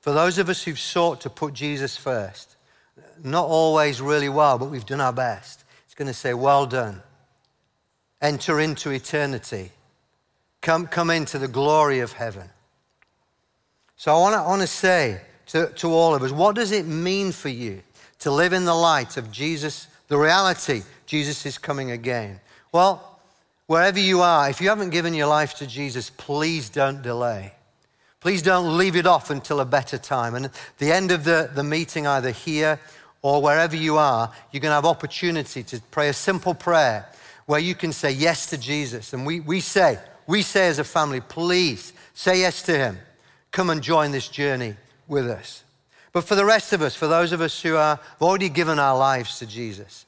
For 0.00 0.12
those 0.12 0.38
of 0.38 0.48
us 0.48 0.62
who've 0.62 0.78
sought 0.78 1.20
to 1.22 1.30
put 1.30 1.52
Jesus 1.52 1.96
first, 1.96 2.56
not 3.22 3.46
always 3.46 4.00
really 4.00 4.28
well, 4.28 4.58
but 4.58 4.70
we've 4.70 4.86
done 4.86 5.00
our 5.00 5.12
best, 5.12 5.64
it's 5.84 5.94
going 5.94 6.06
to 6.06 6.14
say, 6.14 6.34
Well 6.34 6.66
done. 6.66 7.02
Enter 8.20 8.60
into 8.60 8.90
eternity. 8.90 9.70
Come, 10.60 10.86
come 10.86 11.10
into 11.10 11.38
the 11.38 11.48
glory 11.48 12.00
of 12.00 12.12
heaven. 12.12 12.50
So 13.96 14.14
I 14.14 14.18
want 14.18 14.60
to, 14.60 14.66
say 14.66 15.20
to, 15.46 15.66
to 15.66 15.92
all 15.92 16.14
of 16.14 16.22
us, 16.22 16.32
what 16.32 16.56
does 16.56 16.72
it 16.72 16.86
mean 16.86 17.32
for 17.32 17.48
you 17.48 17.82
to 18.20 18.30
live 18.30 18.52
in 18.52 18.64
the 18.64 18.74
light 18.74 19.16
of 19.16 19.30
Jesus, 19.30 19.86
the 20.08 20.18
reality 20.18 20.82
Jesus 21.06 21.46
is 21.46 21.58
coming 21.58 21.90
again? 21.90 22.40
Well, 22.72 23.20
wherever 23.66 23.98
you 23.98 24.20
are, 24.20 24.50
if 24.50 24.60
you 24.60 24.68
haven't 24.68 24.90
given 24.90 25.14
your 25.14 25.26
life 25.28 25.54
to 25.54 25.66
Jesus, 25.66 26.10
please 26.10 26.68
don't 26.68 27.02
delay. 27.02 27.52
Please 28.20 28.42
don't 28.42 28.76
leave 28.76 28.96
it 28.96 29.06
off 29.06 29.30
until 29.30 29.60
a 29.60 29.64
better 29.64 29.96
time. 29.96 30.34
And 30.34 30.46
at 30.46 30.78
the 30.78 30.90
end 30.90 31.12
of 31.12 31.24
the, 31.24 31.50
the 31.54 31.62
meeting, 31.62 32.06
either 32.06 32.32
here 32.32 32.80
or 33.22 33.40
wherever 33.40 33.76
you 33.76 33.96
are, 33.96 34.32
you're 34.50 34.60
going 34.60 34.70
to 34.70 34.74
have 34.74 34.84
opportunity 34.84 35.62
to 35.62 35.80
pray 35.90 36.08
a 36.08 36.12
simple 36.12 36.54
prayer 36.54 37.06
where 37.46 37.60
you 37.60 37.74
can 37.74 37.92
say 37.92 38.10
yes 38.10 38.50
to 38.50 38.58
Jesus. 38.58 39.12
And 39.12 39.24
we, 39.24 39.40
we 39.40 39.60
say, 39.60 39.98
we 40.26 40.42
say 40.42 40.68
as 40.68 40.78
a 40.78 40.84
family, 40.84 41.20
please 41.20 41.92
say 42.12 42.40
yes 42.40 42.62
to 42.64 42.76
him. 42.76 42.98
Come 43.52 43.70
and 43.70 43.82
join 43.82 44.10
this 44.10 44.28
journey 44.28 44.74
with 45.06 45.28
us. 45.28 45.62
But 46.12 46.24
for 46.24 46.34
the 46.34 46.44
rest 46.44 46.72
of 46.72 46.82
us, 46.82 46.94
for 46.94 47.06
those 47.06 47.32
of 47.32 47.40
us 47.40 47.60
who 47.60 47.76
are, 47.76 47.96
have 47.96 48.22
already 48.22 48.48
given 48.48 48.78
our 48.78 48.96
lives 48.96 49.38
to 49.38 49.46
Jesus, 49.46 50.06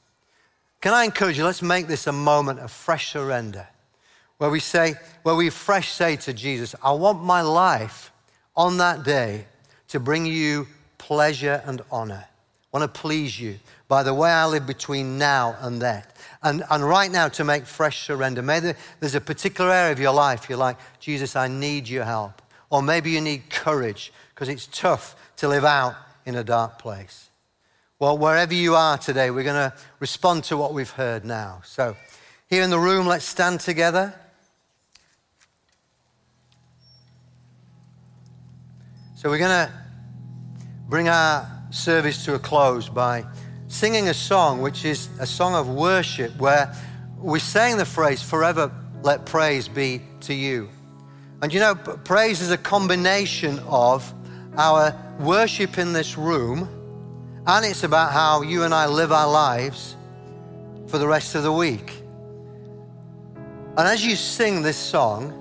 can 0.81 0.93
I 0.93 1.05
encourage 1.05 1.37
you, 1.37 1.45
let's 1.45 1.61
make 1.61 1.87
this 1.87 2.07
a 2.07 2.11
moment 2.11 2.59
of 2.59 2.71
fresh 2.71 3.11
surrender 3.11 3.67
where 4.39 4.49
we 4.49 4.59
say, 4.59 4.95
where 5.21 5.35
we 5.35 5.51
fresh 5.51 5.91
say 5.91 6.15
to 6.15 6.33
Jesus, 6.33 6.73
I 6.83 6.93
want 6.93 7.23
my 7.23 7.41
life 7.41 8.11
on 8.55 8.77
that 8.77 9.03
day 9.03 9.45
to 9.89 9.99
bring 9.99 10.25
you 10.25 10.67
pleasure 10.97 11.61
and 11.65 11.81
honor. 11.91 12.25
I 12.73 12.77
want 12.77 12.91
to 12.91 12.99
please 12.99 13.39
you 13.39 13.59
by 13.87 14.01
the 14.01 14.13
way 14.13 14.31
I 14.31 14.47
live 14.47 14.65
between 14.65 15.19
now 15.19 15.55
and 15.59 15.79
then. 15.79 16.01
And, 16.41 16.63
and 16.71 16.83
right 16.83 17.11
now 17.11 17.27
to 17.27 17.43
make 17.43 17.65
fresh 17.65 18.07
surrender. 18.07 18.41
Maybe 18.41 18.73
there's 18.99 19.13
a 19.13 19.21
particular 19.21 19.69
area 19.69 19.91
of 19.91 19.99
your 19.99 20.13
life 20.13 20.49
you're 20.49 20.57
like, 20.57 20.77
Jesus, 20.99 21.35
I 21.35 21.47
need 21.47 21.87
your 21.87 22.05
help. 22.05 22.41
Or 22.71 22.81
maybe 22.81 23.11
you 23.11 23.21
need 23.21 23.49
courage 23.51 24.11
because 24.41 24.55
it's 24.55 24.79
tough 24.79 25.15
to 25.35 25.47
live 25.47 25.63
out 25.63 25.95
in 26.25 26.33
a 26.33 26.43
dark 26.43 26.79
place. 26.79 27.29
Well, 27.99 28.17
wherever 28.17 28.55
you 28.55 28.73
are 28.73 28.97
today, 28.97 29.29
we're 29.29 29.43
going 29.43 29.69
to 29.69 29.77
respond 29.99 30.45
to 30.45 30.57
what 30.57 30.73
we've 30.73 30.89
heard 30.89 31.25
now. 31.25 31.61
So, 31.63 31.95
here 32.49 32.63
in 32.63 32.71
the 32.71 32.79
room, 32.79 33.05
let's 33.05 33.23
stand 33.23 33.59
together. 33.59 34.15
So 39.13 39.29
we're 39.29 39.37
going 39.37 39.67
to 39.67 39.71
bring 40.89 41.07
our 41.07 41.47
service 41.69 42.25
to 42.25 42.33
a 42.33 42.39
close 42.39 42.89
by 42.89 43.25
singing 43.67 44.09
a 44.09 44.13
song, 44.15 44.63
which 44.63 44.85
is 44.85 45.07
a 45.19 45.27
song 45.27 45.53
of 45.53 45.69
worship, 45.69 46.35
where 46.37 46.75
we're 47.15 47.37
saying 47.37 47.77
the 47.77 47.85
phrase, 47.85 48.23
forever 48.23 48.71
let 49.03 49.27
praise 49.27 49.67
be 49.67 50.01
to 50.21 50.33
you. 50.33 50.67
And 51.43 51.53
you 51.53 51.59
know, 51.59 51.75
praise 51.75 52.41
is 52.41 52.49
a 52.49 52.57
combination 52.57 53.59
of 53.67 54.11
our 54.57 54.95
worship 55.19 55.77
in 55.77 55.93
this 55.93 56.17
room, 56.17 56.67
and 57.47 57.65
it's 57.65 57.83
about 57.83 58.11
how 58.11 58.41
you 58.41 58.63
and 58.63 58.73
I 58.73 58.87
live 58.87 59.11
our 59.11 59.29
lives 59.29 59.95
for 60.87 60.97
the 60.97 61.07
rest 61.07 61.35
of 61.35 61.43
the 61.43 61.51
week. 61.51 61.93
And 63.77 63.87
as 63.87 64.05
you 64.05 64.15
sing 64.15 64.61
this 64.61 64.77
song, 64.77 65.37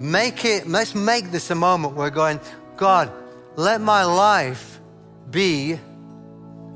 Make 0.00 0.44
it, 0.44 0.66
let's 0.66 0.94
make 0.94 1.30
this 1.30 1.50
a 1.50 1.54
moment 1.54 1.94
where 1.94 2.10
going, 2.10 2.40
God, 2.76 3.12
let 3.56 3.80
my 3.80 4.04
life 4.04 4.80
be 5.30 5.78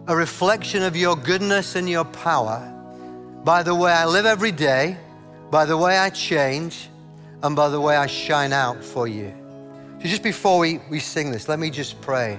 a 0.07 0.17
reflection 0.17 0.83
of 0.83 0.97
your 0.97 1.17
goodness 1.17 1.75
and 1.75 1.89
your 1.89 2.05
power 2.05 2.75
by 3.45 3.63
the 3.63 3.75
way 3.75 3.93
I 3.93 4.07
live 4.07 4.25
every 4.25 4.53
day, 4.53 4.97
by 5.51 5.65
the 5.65 5.77
way 5.77 5.99
I 5.99 6.11
change, 6.11 6.89
and 7.43 7.57
by 7.57 7.69
the 7.69 7.81
way 7.81 7.97
I 7.97 8.07
shine 8.07 8.53
out 8.53 8.85
for 8.85 9.09
you. 9.09 9.35
So 10.01 10.05
just 10.09 10.23
before 10.23 10.59
we, 10.59 10.79
we 10.89 11.01
sing 11.01 11.33
this, 11.33 11.49
let 11.49 11.59
me 11.59 11.71
just 11.71 12.01
pray. 12.01 12.39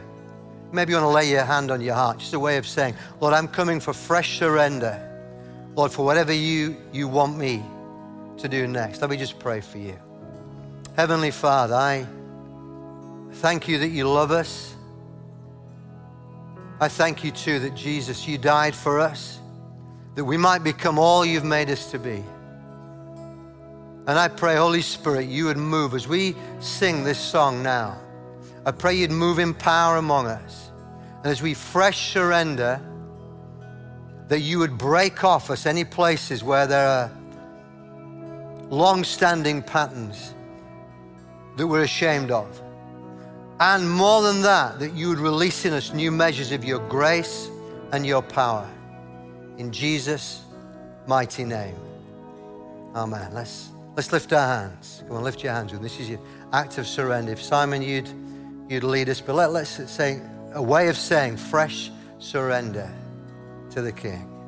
Maybe 0.72 0.94
you 0.94 0.98
want 0.98 1.10
to 1.10 1.14
lay 1.14 1.30
your 1.30 1.44
hand 1.44 1.72
on 1.72 1.82
your 1.82 1.96
heart, 1.96 2.20
just 2.20 2.34
a 2.34 2.40
way 2.40 2.58
of 2.58 2.66
saying, 2.66 2.96
Lord, 3.20 3.34
I'm 3.34 3.48
coming 3.48 3.80
for 3.80 3.92
fresh 3.92 4.40
surrender. 4.40 5.06
Lord, 5.76 5.92
for 5.92 6.06
whatever 6.06 6.32
you, 6.32 6.78
you 6.94 7.08
want 7.08 7.38
me 7.38 7.64
to 8.38 8.48
do 8.48 8.68
next. 8.68 9.02
Let 9.02 9.10
me 9.10 9.18
just 9.18 9.40
pray 9.40 9.60
for 9.60 9.78
you. 9.78 9.98
Heavenly 10.96 11.32
Father, 11.32 11.76
I 11.76 12.06
thank 13.34 13.68
you 13.68 13.80
that 13.80 13.90
you 13.90 14.08
love 14.08 14.32
us. 14.32 14.76
I 16.80 16.88
thank 16.88 17.26
you 17.26 17.32
too 17.32 17.60
that 17.60 17.76
Jesus, 17.76 18.26
you 18.26 18.38
died 18.38 18.74
for 18.74 19.00
us, 19.00 19.40
that 20.16 20.24
we 20.24 20.38
might 20.38 20.64
become 20.64 20.98
all 20.98 21.26
you've 21.26 21.44
made 21.44 21.70
us 21.70 21.92
to 21.92 22.00
be. 22.00 22.24
And 24.10 24.18
I 24.18 24.28
pray, 24.28 24.56
Holy 24.56 24.82
Spirit, 24.82 25.28
you 25.28 25.46
would 25.46 25.58
move 25.58 25.94
as 25.94 26.08
we 26.08 26.36
sing 26.60 27.04
this 27.04 27.20
song 27.20 27.62
now. 27.62 27.96
I 28.66 28.72
pray 28.72 28.96
you'd 28.96 29.12
move 29.12 29.38
in 29.38 29.54
power 29.54 29.98
among 29.98 30.26
us. 30.26 30.72
And 31.18 31.28
as 31.28 31.44
we 31.44 31.54
fresh 31.54 32.12
surrender, 32.12 32.82
that 34.28 34.40
you 34.40 34.58
would 34.58 34.80
break 34.80 35.24
off 35.24 35.52
us 35.52 35.68
any 35.68 35.84
places 35.84 36.44
where 36.44 36.66
there 36.66 36.88
are 36.88 37.12
long 38.72 39.04
standing 39.04 39.62
patterns 39.62 40.34
that 41.58 41.68
we're 41.68 41.84
ashamed 41.84 42.32
of. 42.32 42.60
And 43.60 43.88
more 43.88 44.24
than 44.24 44.42
that, 44.42 44.80
that 44.80 44.96
you 44.96 45.10
would 45.10 45.20
release 45.20 45.66
in 45.66 45.74
us 45.74 45.94
new 45.94 46.12
measures 46.12 46.52
of 46.52 46.66
your 46.66 46.80
grace 46.90 47.48
and 47.92 48.08
your 48.08 48.24
power. 48.24 48.68
In 49.60 49.72
Jesus' 49.72 50.42
mighty 51.06 51.44
name. 51.44 51.76
Amen. 52.96 53.32
Let's, 53.36 53.70
let's 54.00 54.14
lift 54.14 54.32
our 54.32 54.48
hands. 54.48 55.04
Come 55.10 55.18
on, 55.18 55.24
lift 55.26 55.44
your 55.44 55.52
hands 55.52 55.74
with 55.74 55.82
This 55.82 56.00
is 56.00 56.10
your 56.10 56.22
act 56.54 56.78
of 56.78 56.88
surrender. 56.88 57.34
If 57.34 57.42
Simon, 57.44 57.82
you'd 57.82 58.08
you'd 58.70 58.86
lead 58.86 59.10
us. 59.10 59.20
But 59.20 59.36
let, 59.36 59.52
let's 59.52 59.72
say 59.92 60.22
a 60.54 60.64
way 60.64 60.88
of 60.88 60.96
saying 60.96 61.36
fresh 61.36 61.92
surrender 62.18 62.90
to 63.72 63.82
the 63.82 63.92
King. 63.92 64.39